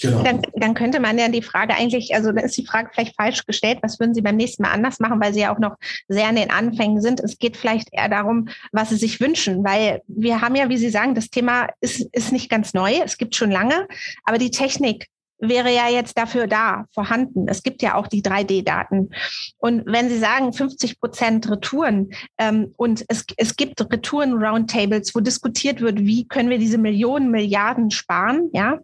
Genau. 0.02 0.24
Dann, 0.24 0.42
dann, 0.56 0.74
könnte 0.74 1.00
man 1.00 1.18
ja 1.18 1.28
die 1.28 1.42
Frage 1.42 1.76
eigentlich, 1.76 2.14
also 2.14 2.32
dann 2.32 2.46
ist 2.46 2.58
die 2.58 2.66
Frage 2.66 2.90
vielleicht 2.94 3.16
falsch 3.16 3.46
gestellt, 3.46 3.80
was 3.82 4.00
würden 4.00 4.14
Sie 4.14 4.22
beim 4.22 4.36
nächsten 4.36 4.64
Mal 4.64 4.72
anders 4.72 5.00
machen, 5.00 5.20
weil 5.22 5.34
Sie 5.34 5.42
ja 5.42 5.54
auch 5.54 5.60
noch 5.60 5.76
sehr 6.08 6.30
in 6.30 6.36
den 6.36 6.52
Anfängen 6.52 7.02
sind. 7.02 7.20
Es 7.20 7.38
geht 7.38 7.58
vielleicht 7.58 7.90
eher 7.92 8.10
darum, 8.10 8.50
was 8.72 8.90
Sie 8.90 8.98
sich 8.98 9.20
wünschen, 9.20 9.64
weil 9.64 10.02
wir 10.08 10.42
haben 10.42 10.56
ja, 10.56 10.70
wie 10.70 10.78
Sie 10.78 10.90
sagen, 10.90 11.16
das 11.16 11.30
Thema 11.30 11.70
ist, 11.82 12.02
ist 12.14 12.32
nicht 12.32 12.50
ganz 12.50 12.74
neu, 12.74 13.00
es 13.04 13.18
gibt 13.18 13.36
schon 13.36 13.52
lange, 13.52 13.88
aber 14.24 14.38
die 14.38 14.52
Technik 14.52 15.08
wäre 15.40 15.74
ja 15.74 15.88
jetzt 15.90 16.18
dafür 16.18 16.48
da, 16.48 16.86
vorhanden. 16.94 17.48
Es 17.48 17.64
gibt 17.64 17.82
ja 17.82 17.96
auch 17.96 18.08
die 18.08 18.22
3D-Daten. 18.22 19.10
Und 19.58 19.86
wenn 19.86 20.10
Sie 20.10 20.20
sagen 20.20 20.54
50 20.54 21.00
Prozent 21.00 21.50
Retouren 21.50 22.12
ähm, 22.38 22.74
und 22.78 23.06
es, 23.08 23.26
es 23.38 23.56
gibt 23.56 23.82
Retouren-Roundtables, 23.82 25.16
wo 25.16 25.20
diskutiert 25.20 25.82
wird, 25.82 26.00
wie 26.00 26.28
können 26.28 26.50
wir 26.50 26.60
diese 26.60 26.78
Millionen, 26.78 27.32
Milliarden 27.32 27.92
sparen, 27.92 28.50
ja, 28.54 28.80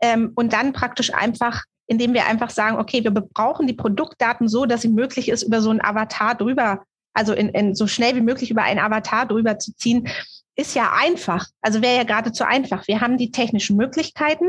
ähm, 0.00 0.32
und 0.34 0.52
dann 0.52 0.72
praktisch 0.72 1.12
einfach 1.12 1.62
indem 1.86 2.14
wir 2.14 2.26
einfach 2.26 2.48
sagen, 2.48 2.78
okay, 2.78 3.04
wir 3.04 3.10
brauchen 3.10 3.66
die 3.66 3.74
Produktdaten 3.74 4.48
so, 4.48 4.64
dass 4.64 4.80
sie 4.80 4.88
möglich 4.88 5.28
ist, 5.28 5.42
über 5.42 5.60
so 5.60 5.70
ein 5.70 5.84
Avatar 5.84 6.34
drüber, 6.34 6.82
also 7.12 7.34
in, 7.34 7.50
in 7.50 7.74
so 7.74 7.86
schnell 7.86 8.16
wie 8.16 8.22
möglich 8.22 8.50
über 8.50 8.62
einen 8.62 8.80
Avatar 8.80 9.26
drüber 9.26 9.58
zu 9.58 9.74
ziehen, 9.76 10.08
ist 10.56 10.74
ja 10.74 10.92
einfach, 10.92 11.46
also 11.60 11.82
wäre 11.82 11.96
ja 11.96 12.04
geradezu 12.04 12.44
einfach. 12.44 12.86
Wir 12.86 13.00
haben 13.00 13.18
die 13.18 13.30
technischen 13.30 13.76
Möglichkeiten 13.76 14.46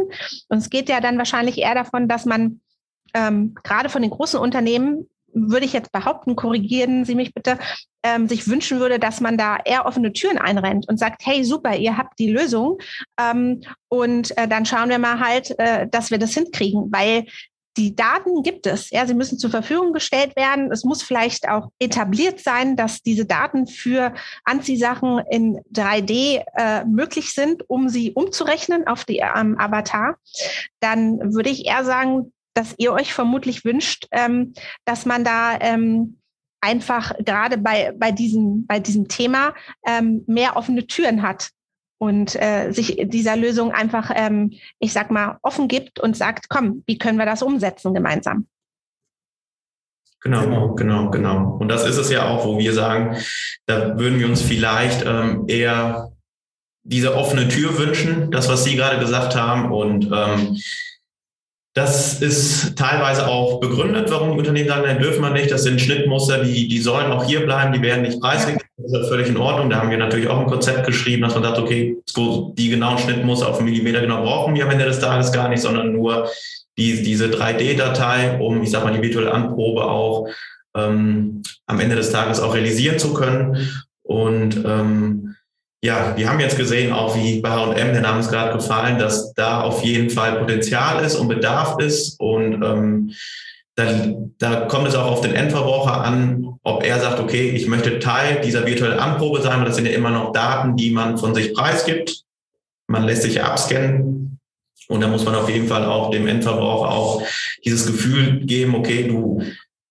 und 0.49 0.57
es 0.57 0.69
geht 0.69 0.89
ja 0.89 1.01
dann 1.01 1.17
wahrscheinlich 1.17 1.57
eher 1.57 1.75
davon, 1.75 2.07
dass 2.07 2.25
man 2.25 2.61
ähm, 3.13 3.55
gerade 3.63 3.89
von 3.89 4.01
den 4.01 4.11
großen 4.11 4.39
Unternehmen, 4.39 5.07
würde 5.37 5.65
ich 5.65 5.73
jetzt 5.73 5.91
behaupten, 5.91 6.37
korrigieren 6.37 7.03
Sie 7.03 7.15
mich 7.15 7.33
bitte, 7.33 7.59
ähm, 8.03 8.29
sich 8.29 8.47
wünschen 8.47 8.79
würde, 8.79 8.99
dass 8.99 9.19
man 9.19 9.37
da 9.37 9.57
eher 9.57 9.85
offene 9.85 10.13
Türen 10.13 10.37
einrennt 10.37 10.87
und 10.87 10.97
sagt, 10.97 11.25
hey, 11.25 11.43
super, 11.43 11.75
ihr 11.75 11.97
habt 11.97 12.17
die 12.19 12.31
Lösung 12.31 12.77
ähm, 13.19 13.61
und 13.89 14.37
äh, 14.37 14.47
dann 14.47 14.65
schauen 14.65 14.89
wir 14.89 14.99
mal 14.99 15.19
halt, 15.19 15.57
äh, 15.59 15.87
dass 15.89 16.09
wir 16.09 16.19
das 16.19 16.33
hinkriegen, 16.33 16.89
weil 16.91 17.25
die 17.77 17.95
Daten 17.95 18.41
gibt 18.43 18.67
es. 18.67 18.89
Ja, 18.89 19.05
sie 19.05 19.13
müssen 19.13 19.37
zur 19.37 19.49
Verfügung 19.49 19.93
gestellt 19.93 20.35
werden. 20.35 20.71
Es 20.71 20.83
muss 20.83 21.03
vielleicht 21.03 21.47
auch 21.49 21.69
etabliert 21.79 22.39
sein, 22.39 22.75
dass 22.75 23.01
diese 23.01 23.25
Daten 23.25 23.67
für 23.67 24.13
Anziehsachen 24.43 25.19
in 25.29 25.59
3D 25.73 26.43
äh, 26.55 26.85
möglich 26.85 27.33
sind, 27.33 27.69
um 27.69 27.89
sie 27.89 28.13
umzurechnen 28.13 28.87
auf 28.87 29.03
die 29.03 29.17
ähm, 29.17 29.59
Avatar. 29.59 30.17
Dann 30.79 31.33
würde 31.33 31.49
ich 31.49 31.65
eher 31.65 31.83
sagen, 31.83 32.31
dass 32.53 32.75
ihr 32.77 32.93
euch 32.93 33.13
vermutlich 33.13 33.65
wünscht, 33.65 34.07
ähm, 34.11 34.53
dass 34.85 35.05
man 35.05 35.23
da 35.23 35.59
ähm, 35.59 36.19
einfach 36.61 37.13
gerade 37.19 37.57
bei, 37.57 37.93
bei, 37.95 38.11
diesem, 38.11 38.65
bei 38.65 38.79
diesem 38.79 39.07
Thema 39.07 39.53
ähm, 39.85 40.23
mehr 40.27 40.55
offene 40.55 40.87
Türen 40.87 41.21
hat 41.21 41.49
und 42.05 42.35
äh, 42.35 42.71
sich 42.71 42.97
dieser 43.05 43.35
Lösung 43.35 43.71
einfach, 43.71 44.11
ähm, 44.15 44.53
ich 44.79 44.93
sag 44.93 45.09
mal, 45.09 45.39
offen 45.41 45.67
gibt 45.67 45.99
und 45.99 46.15
sagt, 46.15 46.49
komm, 46.49 46.83
wie 46.85 46.99
können 46.99 47.17
wir 47.17 47.25
das 47.25 47.41
umsetzen 47.41 47.95
gemeinsam? 47.95 48.45
Genau, 50.21 50.75
genau, 50.75 51.09
genau. 51.09 51.57
Und 51.59 51.69
das 51.69 51.85
ist 51.85 51.97
es 51.97 52.11
ja 52.11 52.27
auch, 52.27 52.45
wo 52.45 52.59
wir 52.59 52.73
sagen, 52.73 53.17
da 53.65 53.97
würden 53.97 54.19
wir 54.19 54.27
uns 54.27 54.41
vielleicht 54.41 55.03
ähm, 55.05 55.45
eher 55.47 56.11
diese 56.83 57.15
offene 57.15 57.47
Tür 57.47 57.77
wünschen, 57.79 58.29
das, 58.29 58.47
was 58.49 58.63
Sie 58.63 58.75
gerade 58.75 58.99
gesagt 58.99 59.35
haben. 59.35 59.71
Und 59.71 60.09
ähm, 60.13 60.57
das 61.75 62.21
ist 62.21 62.77
teilweise 62.77 63.27
auch 63.27 63.59
begründet, 63.59 64.09
warum 64.09 64.37
Unternehmen 64.37 64.69
sagen, 64.69 64.83
nein, 64.85 64.97
dürfen 64.97 65.21
wir 65.21 65.31
nicht. 65.31 65.51
Das 65.51 65.63
sind 65.63 65.81
Schnittmuster, 65.81 66.41
die, 66.41 66.69
die 66.69 66.79
sollen 66.79 67.11
auch 67.11 67.25
hier 67.25 67.45
bleiben, 67.45 67.73
die 67.73 67.81
werden 67.81 68.03
nicht 68.03 68.21
preisgegeben. 68.21 68.65
Das 68.77 69.01
ist 69.01 69.09
völlig 69.09 69.27
in 69.27 69.35
Ordnung. 69.35 69.69
Da 69.69 69.81
haben 69.81 69.89
wir 69.89 69.97
natürlich 69.97 70.29
auch 70.29 70.39
ein 70.39 70.47
Konzept 70.47 70.85
geschrieben, 70.85 71.23
dass 71.23 71.33
man 71.33 71.43
sagt, 71.43 71.59
okay, 71.59 71.97
die 72.57 72.69
genauen 72.69 72.97
Schnittmuster 72.97 73.49
auf 73.49 73.57
einen 73.57 73.65
Millimeter 73.65 73.99
genau 73.99 74.23
brauchen 74.23 74.55
wir 74.55 74.63
am 74.63 74.71
Ende 74.71 74.85
des 74.85 74.99
Tages 74.99 75.33
gar 75.33 75.49
nicht, 75.49 75.61
sondern 75.61 75.91
nur 75.91 76.29
die, 76.77 77.03
diese 77.03 77.25
3D-Datei, 77.25 78.39
um, 78.39 78.63
ich 78.63 78.71
sag 78.71 78.85
mal, 78.85 78.93
die 78.93 79.01
virtuelle 79.01 79.33
Anprobe 79.33 79.83
auch 79.83 80.29
ähm, 80.77 81.43
am 81.65 81.79
Ende 81.81 81.97
des 81.97 82.09
Tages 82.09 82.39
auch 82.39 82.55
realisieren 82.55 82.99
zu 82.99 83.13
können. 83.13 83.83
Und 84.01 84.63
ähm, 84.65 85.34
ja, 85.85 86.17
wir 86.17 86.27
haben 86.27 86.39
jetzt 86.39 86.57
gesehen, 86.57 86.91
auch 86.91 87.15
wie 87.15 87.41
bei 87.41 87.49
H&M, 87.49 87.93
der 87.93 88.01
Name 88.01 88.19
ist 88.19 88.31
gerade 88.31 88.57
gefallen, 88.57 88.97
dass 88.97 89.33
da 89.35 89.61
auf 89.61 89.83
jeden 89.83 90.09
Fall 90.09 90.39
Potenzial 90.39 91.03
ist 91.05 91.15
und 91.15 91.27
Bedarf 91.27 91.79
ist 91.79 92.19
und 92.19 92.63
ähm, 92.63 93.11
dann, 93.75 94.33
da 94.39 94.61
kommt 94.61 94.87
es 94.87 94.95
auch 94.95 95.05
auf 95.05 95.21
den 95.21 95.35
Endverbraucher 95.35 96.01
an, 96.01 96.57
ob 96.63 96.83
er 96.83 96.99
sagt, 96.99 97.19
okay, 97.19 97.49
ich 97.49 97.67
möchte 97.67 97.99
Teil 97.99 98.41
dieser 98.41 98.65
virtuellen 98.65 98.97
Anprobe 98.97 99.41
sein, 99.41 99.59
weil 99.59 99.65
das 99.65 99.75
sind 99.75 99.85
ja 99.85 99.91
immer 99.91 100.09
noch 100.09 100.31
Daten, 100.31 100.75
die 100.75 100.89
man 100.89 101.19
von 101.19 101.35
sich 101.35 101.53
preisgibt. 101.53 102.23
Man 102.87 103.03
lässt 103.03 103.21
sich 103.21 103.43
abscannen 103.43 104.39
und 104.87 105.01
da 105.01 105.07
muss 105.07 105.23
man 105.23 105.35
auf 105.35 105.49
jeden 105.49 105.67
Fall 105.67 105.85
auch 105.85 106.09
dem 106.09 106.27
Endverbraucher 106.27 106.89
auch 106.89 107.21
dieses 107.63 107.85
Gefühl 107.85 108.45
geben, 108.45 108.73
okay, 108.73 109.03
du 109.03 109.43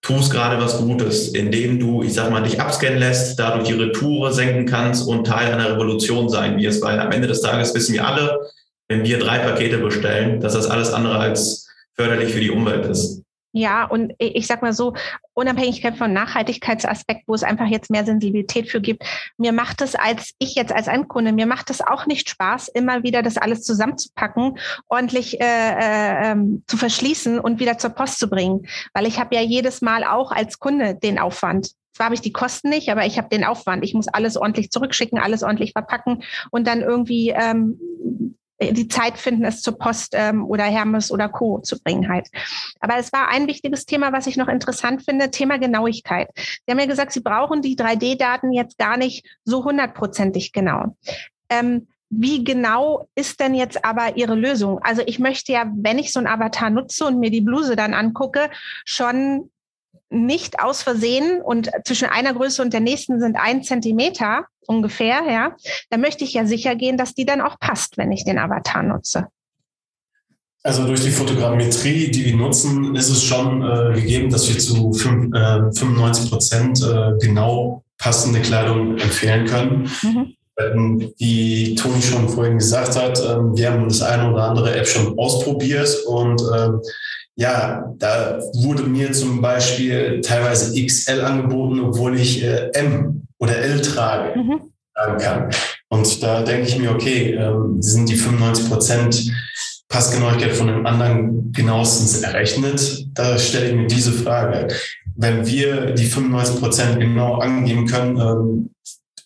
tust 0.04 0.30
gerade 0.30 0.62
was 0.62 0.78
Gutes, 0.78 1.28
indem 1.28 1.80
du, 1.80 2.02
ich 2.02 2.12
sag 2.12 2.30
mal, 2.30 2.42
dich 2.42 2.60
abscannen 2.60 2.98
lässt, 2.98 3.38
dadurch 3.38 3.68
die 3.68 3.72
Retoure 3.72 4.32
senken 4.32 4.66
kannst 4.66 5.08
und 5.08 5.26
Teil 5.26 5.52
einer 5.52 5.72
Revolution 5.72 6.28
sein 6.28 6.58
wirst, 6.58 6.82
weil 6.82 7.00
am 7.00 7.10
Ende 7.10 7.26
des 7.26 7.40
Tages 7.40 7.74
wissen 7.74 7.94
wir 7.94 8.06
alle, 8.06 8.38
wenn 8.88 9.04
wir 9.04 9.18
drei 9.18 9.38
Pakete 9.38 9.78
bestellen, 9.78 10.40
dass 10.40 10.52
das 10.52 10.68
alles 10.68 10.92
andere 10.92 11.18
als 11.18 11.66
förderlich 11.94 12.32
für 12.32 12.40
die 12.40 12.50
Umwelt 12.50 12.84
ist. 12.84 13.23
Ja, 13.56 13.84
und 13.84 14.14
ich 14.18 14.48
sag 14.48 14.62
mal 14.62 14.72
so, 14.72 14.94
Unabhängigkeit 15.32 15.96
von 15.96 16.12
Nachhaltigkeitsaspekt, 16.12 17.22
wo 17.28 17.34
es 17.34 17.44
einfach 17.44 17.68
jetzt 17.68 17.88
mehr 17.88 18.04
Sensibilität 18.04 18.68
für 18.68 18.80
gibt. 18.80 19.04
Mir 19.38 19.52
macht 19.52 19.80
es 19.80 19.94
als 19.94 20.32
ich 20.40 20.56
jetzt 20.56 20.72
als 20.72 20.88
Endkunde, 20.88 21.32
mir 21.32 21.46
macht 21.46 21.70
es 21.70 21.80
auch 21.80 22.06
nicht 22.06 22.28
Spaß, 22.28 22.66
immer 22.66 23.04
wieder 23.04 23.22
das 23.22 23.36
alles 23.36 23.62
zusammenzupacken, 23.62 24.58
ordentlich 24.88 25.40
äh, 25.40 25.44
äh, 25.44 26.32
ähm, 26.32 26.64
zu 26.66 26.76
verschließen 26.76 27.38
und 27.38 27.60
wieder 27.60 27.78
zur 27.78 27.90
Post 27.90 28.18
zu 28.18 28.28
bringen. 28.28 28.66
Weil 28.92 29.06
ich 29.06 29.20
habe 29.20 29.36
ja 29.36 29.40
jedes 29.40 29.82
Mal 29.82 30.02
auch 30.02 30.32
als 30.32 30.58
Kunde 30.58 30.96
den 30.96 31.20
Aufwand. 31.20 31.70
Zwar 31.92 32.06
habe 32.06 32.16
ich 32.16 32.22
die 32.22 32.32
Kosten 32.32 32.70
nicht, 32.70 32.88
aber 32.88 33.06
ich 33.06 33.18
habe 33.18 33.28
den 33.28 33.44
Aufwand. 33.44 33.84
Ich 33.84 33.94
muss 33.94 34.08
alles 34.08 34.36
ordentlich 34.36 34.72
zurückschicken, 34.72 35.20
alles 35.20 35.44
ordentlich 35.44 35.70
verpacken 35.70 36.24
und 36.50 36.66
dann 36.66 36.80
irgendwie 36.80 37.30
ähm, 37.30 37.78
die 38.60 38.88
Zeit 38.88 39.18
finden, 39.18 39.44
es 39.44 39.62
zur 39.62 39.78
Post 39.78 40.14
ähm, 40.14 40.44
oder 40.46 40.64
Hermes 40.64 41.10
oder 41.10 41.28
Co. 41.28 41.60
zu 41.60 41.82
bringen 41.82 42.08
halt. 42.08 42.28
Aber 42.80 42.96
es 42.98 43.12
war 43.12 43.28
ein 43.28 43.46
wichtiges 43.46 43.86
Thema, 43.86 44.12
was 44.12 44.26
ich 44.26 44.36
noch 44.36 44.48
interessant 44.48 45.04
finde, 45.04 45.30
Thema 45.30 45.58
Genauigkeit. 45.58 46.28
Sie 46.36 46.70
haben 46.70 46.78
ja 46.78 46.86
gesagt, 46.86 47.12
Sie 47.12 47.20
brauchen 47.20 47.62
die 47.62 47.76
3D-Daten 47.76 48.52
jetzt 48.52 48.78
gar 48.78 48.96
nicht 48.96 49.26
so 49.44 49.64
hundertprozentig 49.64 50.52
genau. 50.52 50.96
Ähm, 51.48 51.88
wie 52.10 52.44
genau 52.44 53.08
ist 53.16 53.40
denn 53.40 53.54
jetzt 53.54 53.84
aber 53.84 54.16
Ihre 54.16 54.36
Lösung? 54.36 54.78
Also 54.82 55.02
ich 55.04 55.18
möchte 55.18 55.52
ja, 55.52 55.70
wenn 55.74 55.98
ich 55.98 56.12
so 56.12 56.20
ein 56.20 56.28
Avatar 56.28 56.70
nutze 56.70 57.06
und 57.06 57.18
mir 57.18 57.30
die 57.30 57.40
Bluse 57.40 57.74
dann 57.74 57.94
angucke, 57.94 58.50
schon 58.84 59.50
nicht 60.14 60.60
aus 60.60 60.82
Versehen 60.82 61.40
und 61.42 61.70
zwischen 61.84 62.08
einer 62.08 62.32
Größe 62.32 62.62
und 62.62 62.72
der 62.72 62.80
nächsten 62.80 63.20
sind 63.20 63.36
ein 63.36 63.62
Zentimeter 63.62 64.46
ungefähr, 64.66 65.22
ja, 65.28 65.56
dann 65.90 66.00
möchte 66.00 66.24
ich 66.24 66.34
ja 66.34 66.46
sicher 66.46 66.74
gehen, 66.74 66.96
dass 66.96 67.14
die 67.14 67.26
dann 67.26 67.40
auch 67.40 67.58
passt, 67.58 67.98
wenn 67.98 68.12
ich 68.12 68.24
den 68.24 68.38
Avatar 68.38 68.82
nutze. 68.82 69.26
Also 70.62 70.86
durch 70.86 71.02
die 71.02 71.10
Fotogrammetrie, 71.10 72.10
die 72.10 72.24
wir 72.24 72.36
nutzen, 72.36 72.96
ist 72.96 73.10
es 73.10 73.22
schon 73.22 73.62
äh, 73.62 73.92
gegeben, 74.00 74.30
dass 74.30 74.48
wir 74.48 74.58
zu 74.58 74.94
fünf, 74.94 75.34
äh, 75.34 75.70
95 75.72 76.30
Prozent 76.30 76.82
äh, 76.82 77.18
genau 77.20 77.84
passende 77.98 78.40
Kleidung 78.40 78.96
empfehlen 78.96 79.46
können. 79.46 79.90
Mhm. 80.02 80.34
Wie 81.18 81.74
Toni 81.74 82.00
schon 82.00 82.28
vorhin 82.28 82.58
gesagt 82.58 82.96
hat, 82.96 83.20
ähm, 83.20 83.56
wir 83.56 83.72
haben 83.72 83.88
das 83.88 84.00
eine 84.02 84.32
oder 84.32 84.44
andere 84.44 84.74
App 84.74 84.86
schon 84.86 85.18
ausprobiert 85.18 85.88
und 86.06 86.40
ähm, 86.56 86.80
ja, 87.36 87.92
da 87.98 88.38
wurde 88.54 88.84
mir 88.84 89.12
zum 89.12 89.40
Beispiel 89.40 90.20
teilweise 90.20 90.74
XL 90.84 91.20
angeboten, 91.20 91.80
obwohl 91.80 92.18
ich 92.18 92.42
äh, 92.42 92.70
M 92.74 93.26
oder 93.38 93.58
L 93.58 93.80
trage. 93.80 94.38
Mhm. 94.38 94.60
Kann. 95.18 95.50
Und 95.88 96.22
da 96.22 96.42
denke 96.42 96.68
ich 96.68 96.78
mir, 96.78 96.92
okay, 96.92 97.34
ähm, 97.34 97.82
sind 97.82 98.08
die 98.08 98.14
95 98.14 98.68
Prozent 98.68 99.32
Passgenauigkeit 99.88 100.52
von 100.52 100.68
dem 100.68 100.86
anderen 100.86 101.52
genauestens 101.52 102.22
errechnet? 102.22 103.06
Da 103.14 103.36
stelle 103.38 103.70
ich 103.70 103.74
mir 103.74 103.86
diese 103.88 104.12
Frage. 104.12 104.68
Wenn 105.16 105.44
wir 105.46 105.92
die 105.92 106.06
95 106.06 106.60
Prozent 106.60 107.00
genau 107.00 107.38
angeben 107.38 107.86
können, 107.86 108.16
ähm, 108.18 108.70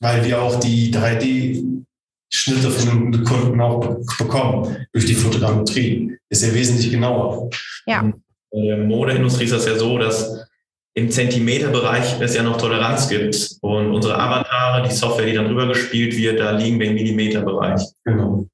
weil 0.00 0.24
wir 0.24 0.40
auch 0.40 0.58
die 0.58 0.90
3D-Schnitte 0.90 2.70
von 2.70 3.12
den 3.12 3.24
Kunden 3.24 3.60
auch 3.60 3.98
bekommen 4.18 4.86
durch 4.92 5.04
die 5.04 5.14
Fotogrammetrie, 5.14 6.17
ist 6.30 6.42
ja 6.42 6.54
wesentlich 6.54 6.90
genauer. 6.90 7.50
Ja. 7.86 8.12
In 8.50 8.66
der 8.66 8.78
Modeindustrie 8.78 9.44
ist 9.44 9.52
das 9.52 9.66
ja 9.66 9.76
so, 9.76 9.98
dass 9.98 10.46
im 10.94 11.10
Zentimeterbereich 11.10 12.20
es 12.20 12.34
ja 12.34 12.42
noch 12.42 12.56
Toleranz 12.56 13.08
gibt. 13.08 13.56
Und 13.60 13.92
unsere 13.92 14.18
Avatare, 14.18 14.86
die 14.86 14.94
Software, 14.94 15.26
die 15.26 15.34
dann 15.34 15.46
drüber 15.46 15.68
gespielt 15.68 16.16
wird, 16.16 16.40
da 16.40 16.50
liegen 16.52 16.80
wir 16.80 16.88
im 16.88 16.94
Millimeterbereich. 16.94 17.82
Genau. 18.04 18.46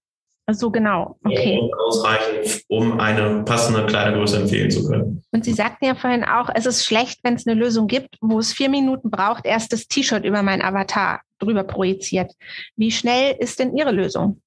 So 0.53 0.71
genau, 0.71 1.17
okay. 1.25 1.59
Und 1.59 1.73
ausreichend, 1.75 2.65
um 2.69 3.01
eine 3.01 3.45
passende 3.45 3.87
Kleidergröße 3.87 4.43
empfehlen 4.43 4.71
zu 4.71 4.87
können. 4.87 5.23
Und 5.33 5.43
Sie 5.43 5.55
sagten 5.55 5.87
ja 5.87 5.95
vorhin 5.95 6.23
auch, 6.23 6.51
es 6.55 6.67
ist 6.67 6.85
schlecht, 6.85 7.21
wenn 7.23 7.35
es 7.35 7.47
eine 7.47 7.59
Lösung 7.59 7.87
gibt, 7.87 8.19
wo 8.21 8.39
es 8.39 8.53
vier 8.53 8.69
Minuten 8.69 9.11
braucht, 9.11 9.47
erst 9.47 9.73
das 9.73 9.89
T-Shirt 9.89 10.23
über 10.23 10.43
mein 10.43 10.61
Avatar 10.61 11.23
drüber 11.39 11.65
projiziert. 11.65 12.31
Wie 12.77 12.91
schnell 12.91 13.35
ist 13.39 13.59
denn 13.59 13.75
Ihre 13.75 13.91
Lösung? 13.91 14.43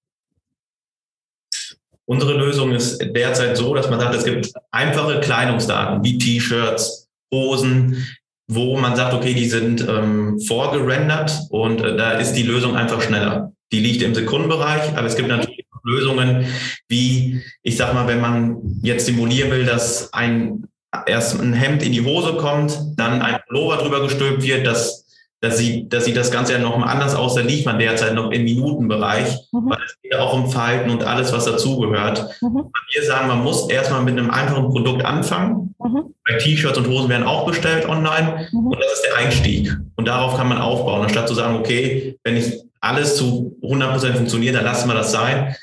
Unsere 2.10 2.34
Lösung 2.34 2.72
ist 2.72 3.00
derzeit 3.00 3.58
so, 3.58 3.76
dass 3.76 3.90
man 3.90 4.00
sagt, 4.00 4.16
es 4.16 4.24
gibt 4.24 4.52
einfache 4.72 5.20
Kleidungsdaten 5.20 6.04
wie 6.04 6.18
T-Shirts, 6.18 7.10
Hosen, 7.34 8.08
wo 8.50 8.78
man 8.78 8.96
sagt, 8.96 9.14
okay, 9.14 9.34
die 9.34 9.50
sind 9.50 9.86
ähm, 9.88 10.40
vorgerendert 10.40 11.38
und 11.50 11.82
äh, 11.82 11.98
da 11.98 12.12
ist 12.12 12.34
die 12.34 12.44
Lösung 12.44 12.78
einfach 12.78 13.02
schneller. 13.02 13.52
Die 13.74 13.82
liegt 13.82 14.02
im 14.02 14.16
Sekundenbereich, 14.16 14.96
aber 14.96 15.06
es 15.06 15.18
gibt 15.18 15.28
natürlich 15.28 15.66
Lösungen, 15.84 16.46
wie, 16.88 17.42
ich 17.64 17.78
sag 17.78 17.94
mal, 17.94 18.08
wenn 18.08 18.22
man 18.22 18.58
jetzt 18.82 19.06
simulieren 19.06 19.52
will, 19.52 19.66
dass 19.66 20.14
ein 20.14 20.68
erst 21.06 21.40
ein 21.40 21.54
Hemd 21.54 21.84
in 21.84 21.92
die 21.92 22.04
Hose 22.04 22.36
kommt, 22.36 22.78
dann 22.96 23.22
ein 23.22 23.40
Pullover 23.48 23.78
drüber 23.78 24.02
gestülpt 24.02 24.44
wird, 24.44 24.66
dass, 24.66 25.06
dass, 25.42 25.58
sie, 25.58 25.88
dass 25.88 26.06
sieht 26.06 26.18
das 26.18 26.32
Ganze 26.32 26.54
ja 26.54 26.60
noch 26.60 26.78
mal 26.78 26.88
anders 26.88 27.16
aus, 27.16 27.36
da 27.36 27.42
liegt 27.42 27.66
man 27.66 27.80
derzeit 27.80 28.14
noch 28.14 28.32
im 28.32 28.44
Minutenbereich, 28.44 29.38
mhm. 29.52 29.70
weil 29.70 29.80
es 29.86 29.96
geht 30.02 30.14
ja 30.14 30.20
auch 30.20 30.34
um 30.34 30.50
Falten 30.50 30.90
und 30.90 31.04
alles, 31.04 31.32
was 31.32 31.46
dazugehört. 31.46 32.28
Mhm. 32.42 32.72
Wir 32.94 33.04
sagen, 33.04 33.28
man 33.28 33.44
muss 33.44 33.70
erstmal 33.70 34.02
mit 34.02 34.18
einem 34.18 34.32
einfachen 34.32 34.70
Produkt 34.70 35.06
anfangen. 35.06 35.76
Mhm. 35.80 36.14
Bei 36.28 36.38
T-Shirts 36.38 36.78
und 36.78 36.88
Hosen 36.88 37.10
werden 37.10 37.28
auch 37.28 37.46
bestellt 37.46 37.88
online 37.88 38.48
mhm. 38.52 38.68
und 38.68 38.80
das 38.80 38.94
ist 38.94 39.06
der 39.06 39.18
Einstieg. 39.18 39.78
Und 39.96 40.08
darauf 40.08 40.38
kann 40.38 40.50
man 40.50 40.58
aufbauen, 40.58 41.04
anstatt 41.04 41.28
zu 41.28 41.36
sagen, 41.36 41.58
okay, 41.58 42.18
wenn 42.24 42.36
ich 42.36 42.60
alles 42.82 43.16
zu 43.16 43.58
100% 43.62 44.14
funktioniert, 44.14 44.56
dann 44.56 44.64
lassen 44.64 44.88
wir 44.88 44.96
das 44.96 45.12
sein 45.12 45.56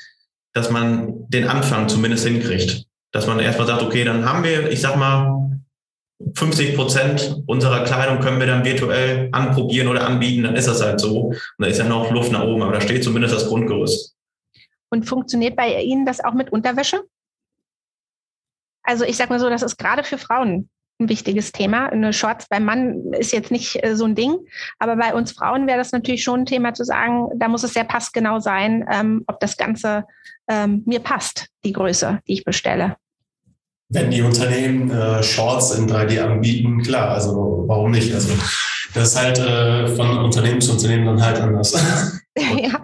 dass 0.55 0.71
man 0.71 1.29
den 1.29 1.47
Anfang 1.47 1.89
zumindest 1.89 2.25
hinkriegt. 2.25 2.85
Dass 3.11 3.27
man 3.27 3.39
erstmal 3.39 3.67
sagt, 3.67 3.83
okay, 3.83 4.03
dann 4.03 4.25
haben 4.25 4.43
wir, 4.43 4.71
ich 4.71 4.81
sag 4.81 4.95
mal, 4.95 5.54
50 6.35 6.75
Prozent 6.75 7.43
unserer 7.45 7.83
Kleidung 7.83 8.19
können 8.19 8.39
wir 8.39 8.47
dann 8.47 8.63
virtuell 8.63 9.29
anprobieren 9.31 9.87
oder 9.87 10.07
anbieten, 10.07 10.43
dann 10.43 10.55
ist 10.55 10.67
das 10.67 10.81
halt 10.81 10.99
so. 10.99 11.27
Und 11.27 11.37
da 11.57 11.67
ist 11.67 11.77
ja 11.77 11.85
noch 11.85 12.11
Luft 12.11 12.31
nach 12.31 12.43
oben, 12.43 12.63
aber 12.63 12.73
da 12.73 12.81
steht 12.81 13.03
zumindest 13.03 13.35
das 13.35 13.47
Grundgerüst. 13.47 14.15
Und 14.89 15.03
funktioniert 15.03 15.55
bei 15.55 15.81
Ihnen 15.81 16.05
das 16.05 16.23
auch 16.23 16.33
mit 16.33 16.51
Unterwäsche? 16.51 17.03
Also 18.83 19.03
ich 19.03 19.17
sag 19.17 19.29
mal 19.29 19.39
so, 19.39 19.49
das 19.49 19.63
ist 19.63 19.77
gerade 19.77 20.03
für 20.03 20.17
Frauen 20.17 20.69
ein 20.99 21.09
wichtiges 21.09 21.51
Thema. 21.51 21.87
Eine 21.87 22.13
Shorts 22.13 22.47
beim 22.47 22.63
Mann 22.63 23.13
ist 23.13 23.33
jetzt 23.33 23.51
nicht 23.51 23.83
äh, 23.83 23.95
so 23.95 24.05
ein 24.05 24.15
Ding, 24.15 24.37
aber 24.79 24.95
bei 24.95 25.13
uns 25.13 25.33
Frauen 25.33 25.67
wäre 25.67 25.77
das 25.77 25.91
natürlich 25.91 26.23
schon 26.23 26.41
ein 26.41 26.45
Thema 26.45 26.73
zu 26.73 26.85
sagen, 26.85 27.29
da 27.35 27.49
muss 27.49 27.63
es 27.63 27.73
sehr 27.73 27.83
passgenau 27.83 28.39
sein, 28.39 28.85
ähm, 28.89 29.23
ob 29.27 29.39
das 29.39 29.57
Ganze 29.57 30.05
ähm, 30.47 30.83
mir 30.85 30.99
passt, 30.99 31.49
die 31.65 31.73
Größe, 31.73 32.19
die 32.27 32.33
ich 32.33 32.45
bestelle. 32.45 32.95
Wenn 33.89 34.09
die 34.09 34.21
Unternehmen 34.21 34.89
äh, 34.89 35.21
Shorts 35.21 35.71
in 35.71 35.87
3D 35.87 36.19
anbieten, 36.19 36.81
klar, 36.81 37.09
also 37.09 37.65
warum 37.67 37.91
nicht? 37.91 38.13
Also 38.13 38.33
das 38.95 39.09
ist 39.09 39.21
halt 39.21 39.37
äh, 39.39 39.87
von 39.89 40.17
Unternehmen 40.19 40.61
zu 40.61 40.71
Unternehmen 40.71 41.05
dann 41.05 41.23
halt 41.23 41.39
anders. 41.39 41.73
ja. 42.37 42.81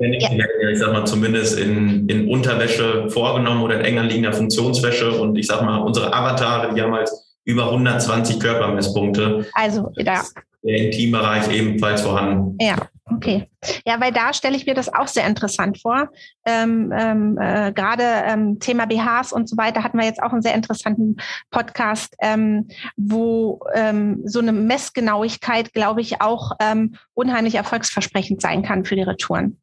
ja. 0.00 0.46
Ich 0.72 0.78
sag 0.78 0.92
mal, 0.92 1.04
zumindest 1.04 1.58
in, 1.58 2.08
in 2.08 2.28
Unterwäsche 2.28 3.08
vorgenommen 3.10 3.62
oder 3.62 3.78
in 3.78 3.84
enger 3.84 4.04
liegender 4.04 4.32
Funktionswäsche. 4.32 5.12
Und 5.12 5.36
ich 5.36 5.46
sag 5.46 5.62
mal, 5.62 5.78
unsere 5.78 6.12
Avatare, 6.12 6.74
die 6.74 6.82
haben 6.82 6.94
halt 6.94 7.10
über 7.44 7.66
120 7.66 8.40
Körpermesspunkte. 8.40 9.46
Also, 9.52 9.92
ja. 9.96 10.22
Der 10.64 10.76
Intimbereich 10.76 11.50
ebenfalls 11.50 12.02
vorhanden. 12.02 12.56
Ja, 12.60 12.76
okay. 13.06 13.48
Ja, 13.84 14.00
weil 14.00 14.12
da 14.12 14.32
stelle 14.32 14.56
ich 14.56 14.64
mir 14.64 14.74
das 14.74 14.92
auch 14.92 15.08
sehr 15.08 15.26
interessant 15.26 15.80
vor. 15.80 16.08
Ähm, 16.46 16.92
ähm, 16.96 17.38
äh, 17.38 17.72
Gerade 17.72 18.04
ähm, 18.04 18.60
Thema 18.60 18.86
BHs 18.86 19.32
und 19.32 19.48
so 19.48 19.56
weiter 19.56 19.82
hatten 19.82 19.98
wir 19.98 20.04
jetzt 20.04 20.22
auch 20.22 20.32
einen 20.32 20.42
sehr 20.42 20.54
interessanten 20.54 21.16
Podcast, 21.50 22.14
ähm, 22.20 22.68
wo 22.96 23.60
ähm, 23.74 24.22
so 24.24 24.38
eine 24.38 24.52
Messgenauigkeit, 24.52 25.72
glaube 25.72 26.00
ich, 26.00 26.20
auch 26.20 26.52
ähm, 26.60 26.94
unheimlich 27.14 27.56
erfolgsversprechend 27.56 28.40
sein 28.40 28.62
kann 28.62 28.84
für 28.84 28.94
die 28.94 29.02
Retouren. 29.02 29.60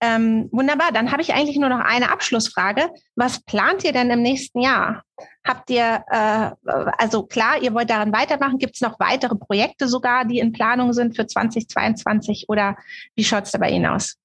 Ähm, 0.00 0.48
wunderbar, 0.52 0.92
dann 0.92 1.10
habe 1.10 1.22
ich 1.22 1.32
eigentlich 1.32 1.56
nur 1.56 1.70
noch 1.70 1.80
eine 1.80 2.12
Abschlussfrage. 2.12 2.90
Was 3.14 3.40
plant 3.40 3.82
ihr 3.82 3.92
denn 3.92 4.10
im 4.10 4.20
nächsten 4.20 4.60
Jahr? 4.60 5.02
Habt 5.46 5.70
ihr, 5.70 6.02
äh, 6.10 6.50
also 6.98 7.22
klar, 7.22 7.62
ihr 7.62 7.72
wollt 7.72 7.88
daran 7.88 8.12
weitermachen. 8.12 8.58
Gibt 8.58 8.74
es 8.74 8.80
noch 8.80 8.98
weitere 8.98 9.36
Projekte 9.36 9.86
sogar, 9.86 10.24
die 10.24 10.40
in 10.40 10.52
Planung 10.52 10.92
sind 10.92 11.14
für 11.14 11.26
2022 11.26 12.46
oder 12.48 12.76
wie 13.14 13.24
schaut 13.24 13.44
es 13.44 13.52
da 13.52 13.58
bei 13.58 13.70
Ihnen 13.70 13.86
aus? 13.86 14.16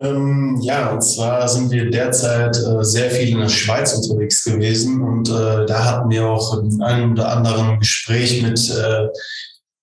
Ähm, 0.00 0.58
ja, 0.60 0.90
und 0.90 1.02
zwar 1.02 1.48
sind 1.48 1.70
wir 1.70 1.90
derzeit 1.90 2.56
äh, 2.56 2.84
sehr 2.84 3.10
viel 3.10 3.30
in 3.30 3.40
der 3.40 3.48
Schweiz 3.48 3.94
unterwegs 3.94 4.44
gewesen 4.44 5.02
und 5.02 5.28
äh, 5.30 5.64
da 5.64 5.84
hatten 5.84 6.10
wir 6.10 6.26
auch 6.26 6.58
in 6.58 6.82
einem 6.82 7.12
oder 7.12 7.32
anderen 7.32 7.78
Gespräch 7.78 8.42
mit 8.42 8.70
äh, 8.70 9.08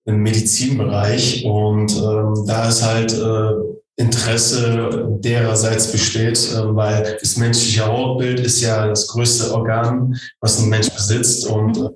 im 0.06 0.18
Medizinbereich 0.18 1.46
und 1.46 1.96
ähm, 1.96 2.46
da 2.46 2.70
ist 2.70 2.84
halt 2.84 3.14
äh, 3.14 3.54
Interesse 3.96 5.08
dererseits 5.20 5.92
besteht, 5.92 6.38
äh, 6.52 6.76
weil 6.76 7.18
das 7.20 7.38
menschliche 7.38 7.86
Hautbild 7.86 8.40
ist 8.40 8.62
ja 8.62 8.88
das 8.88 9.08
größte 9.08 9.54
Organ, 9.54 10.16
was 10.40 10.60
ein 10.60 10.70
Mensch 10.70 10.90
besitzt 10.90 11.46
und 11.46 11.78
äh, 11.78 11.90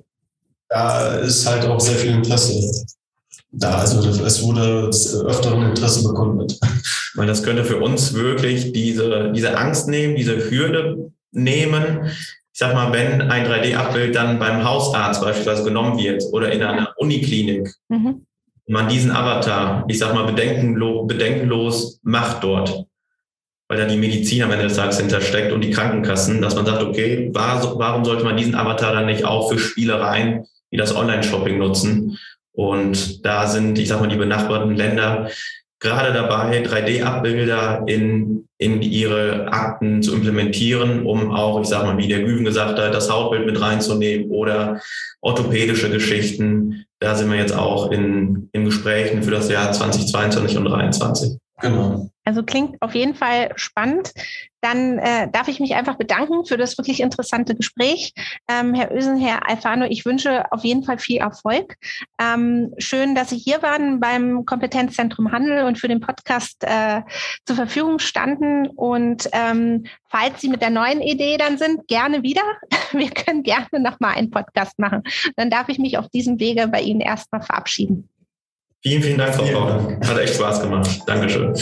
da 0.68 1.16
ist 1.16 1.46
halt 1.46 1.64
auch 1.64 1.80
sehr 1.80 1.96
viel 1.96 2.12
Interesse 2.12 2.52
da. 3.50 3.78
Also 3.78 4.06
es 4.24 4.42
wurde 4.42 4.86
des 4.86 5.14
öfteren 5.14 5.62
Interesse 5.62 6.06
bekundet. 6.06 6.58
Weil 7.14 7.26
das 7.26 7.42
könnte 7.42 7.64
für 7.64 7.78
uns 7.78 8.12
wirklich 8.12 8.72
diese, 8.72 9.32
diese 9.34 9.56
Angst 9.56 9.88
nehmen, 9.88 10.14
diese 10.14 10.50
Hürde 10.50 11.10
nehmen. 11.32 12.10
Ich 12.52 12.58
sag 12.58 12.74
mal, 12.74 12.92
wenn 12.92 13.22
ein 13.22 13.46
3D-Abbild 13.46 14.14
dann 14.14 14.38
beim 14.38 14.62
Hausarzt 14.62 15.22
beispielsweise 15.22 15.64
genommen 15.64 15.98
wird 15.98 16.22
oder 16.32 16.52
in 16.52 16.62
einer 16.62 16.92
Uniklinik, 16.98 17.74
mhm 17.88 18.26
man 18.68 18.88
diesen 18.88 19.10
Avatar, 19.10 19.84
ich 19.88 19.98
sag 19.98 20.14
mal, 20.14 20.24
bedenkenlos, 20.24 21.06
bedenkenlos 21.06 22.00
macht 22.02 22.44
dort, 22.44 22.84
weil 23.68 23.78
da 23.78 23.86
die 23.86 23.96
Medizin 23.96 24.42
am 24.42 24.50
Ende 24.50 24.64
des 24.64 24.76
Tages 24.76 24.98
hintersteckt 24.98 25.52
und 25.52 25.62
die 25.62 25.70
Krankenkassen, 25.70 26.40
dass 26.40 26.54
man 26.54 26.66
sagt, 26.66 26.82
okay, 26.82 27.30
warum 27.32 28.04
sollte 28.04 28.24
man 28.24 28.36
diesen 28.36 28.54
Avatar 28.54 28.92
dann 28.92 29.06
nicht 29.06 29.24
auch 29.24 29.50
für 29.50 29.58
Spielereien 29.58 30.44
wie 30.70 30.76
das 30.76 30.94
Online-Shopping 30.94 31.58
nutzen? 31.58 32.18
Und 32.52 33.24
da 33.24 33.46
sind, 33.46 33.78
ich 33.78 33.88
sag 33.88 34.00
mal, 34.00 34.08
die 34.08 34.16
benachbarten 34.16 34.74
Länder 34.74 35.30
gerade 35.80 36.12
dabei, 36.12 36.62
3D-Abbilder 36.62 37.84
in, 37.86 38.48
in 38.58 38.82
ihre 38.82 39.46
Akten 39.52 40.02
zu 40.02 40.14
implementieren, 40.14 41.06
um 41.06 41.30
auch, 41.30 41.60
ich 41.60 41.68
sag 41.68 41.84
mal, 41.84 41.96
wie 41.98 42.08
der 42.08 42.24
Güven 42.24 42.44
gesagt 42.44 42.78
hat, 42.78 42.94
das 42.94 43.10
Hautbild 43.10 43.46
mit 43.46 43.60
reinzunehmen 43.60 44.30
oder 44.30 44.80
orthopädische 45.20 45.88
Geschichten. 45.90 46.84
Da 47.00 47.14
sind 47.14 47.30
wir 47.30 47.38
jetzt 47.38 47.54
auch 47.54 47.90
in, 47.90 48.48
in 48.52 48.64
Gesprächen 48.64 49.22
für 49.22 49.30
das 49.30 49.48
Jahr 49.48 49.72
2022 49.72 50.58
und 50.58 50.64
2023. 50.64 51.38
Genau. 51.60 52.10
Also 52.28 52.42
klingt 52.42 52.76
auf 52.82 52.94
jeden 52.94 53.14
Fall 53.14 53.52
spannend. 53.56 54.12
Dann 54.60 54.98
äh, 54.98 55.30
darf 55.30 55.48
ich 55.48 55.60
mich 55.60 55.74
einfach 55.74 55.96
bedanken 55.96 56.44
für 56.44 56.58
das 56.58 56.76
wirklich 56.76 57.00
interessante 57.00 57.54
Gespräch. 57.54 58.12
Ähm, 58.50 58.74
Herr 58.74 58.94
Ösen, 58.94 59.16
Herr 59.16 59.48
Alfano, 59.48 59.86
ich 59.88 60.04
wünsche 60.04 60.44
auf 60.52 60.62
jeden 60.62 60.82
Fall 60.82 60.98
viel 60.98 61.22
Erfolg. 61.22 61.76
Ähm, 62.20 62.74
schön, 62.76 63.14
dass 63.14 63.30
Sie 63.30 63.38
hier 63.38 63.62
waren 63.62 63.98
beim 63.98 64.44
Kompetenzzentrum 64.44 65.32
Handel 65.32 65.64
und 65.64 65.78
für 65.78 65.88
den 65.88 66.00
Podcast 66.00 66.62
äh, 66.64 67.00
zur 67.46 67.56
Verfügung 67.56 67.98
standen. 67.98 68.66
Und 68.66 69.30
ähm, 69.32 69.86
falls 70.10 70.42
Sie 70.42 70.50
mit 70.50 70.60
der 70.60 70.68
neuen 70.68 71.00
Idee 71.00 71.38
dann 71.38 71.56
sind, 71.56 71.88
gerne 71.88 72.22
wieder. 72.22 72.42
Wir 72.92 73.08
können 73.08 73.42
gerne 73.42 73.80
nochmal 73.80 74.16
einen 74.16 74.30
Podcast 74.30 74.78
machen. 74.78 75.02
Dann 75.36 75.48
darf 75.48 75.70
ich 75.70 75.78
mich 75.78 75.96
auf 75.96 76.10
diesem 76.10 76.40
Wege 76.40 76.68
bei 76.68 76.82
Ihnen 76.82 77.00
erstmal 77.00 77.40
verabschieden. 77.40 78.10
Vielen, 78.82 79.02
vielen 79.02 79.16
Dank, 79.16 79.34
Frau 79.34 79.44
Paul. 79.44 79.98
Hat 80.06 80.18
echt 80.18 80.34
Spaß 80.34 80.60
gemacht. 80.60 81.00
Dankeschön. 81.06 81.54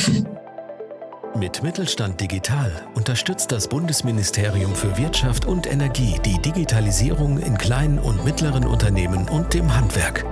Mit 1.38 1.62
Mittelstand 1.62 2.20
Digital 2.20 2.72
unterstützt 2.94 3.52
das 3.52 3.68
Bundesministerium 3.68 4.74
für 4.74 4.96
Wirtschaft 4.96 5.44
und 5.44 5.66
Energie 5.66 6.18
die 6.24 6.40
Digitalisierung 6.40 7.36
in 7.38 7.58
kleinen 7.58 7.98
und 7.98 8.24
mittleren 8.24 8.66
Unternehmen 8.66 9.28
und 9.28 9.52
dem 9.52 9.76
Handwerk. 9.76 10.24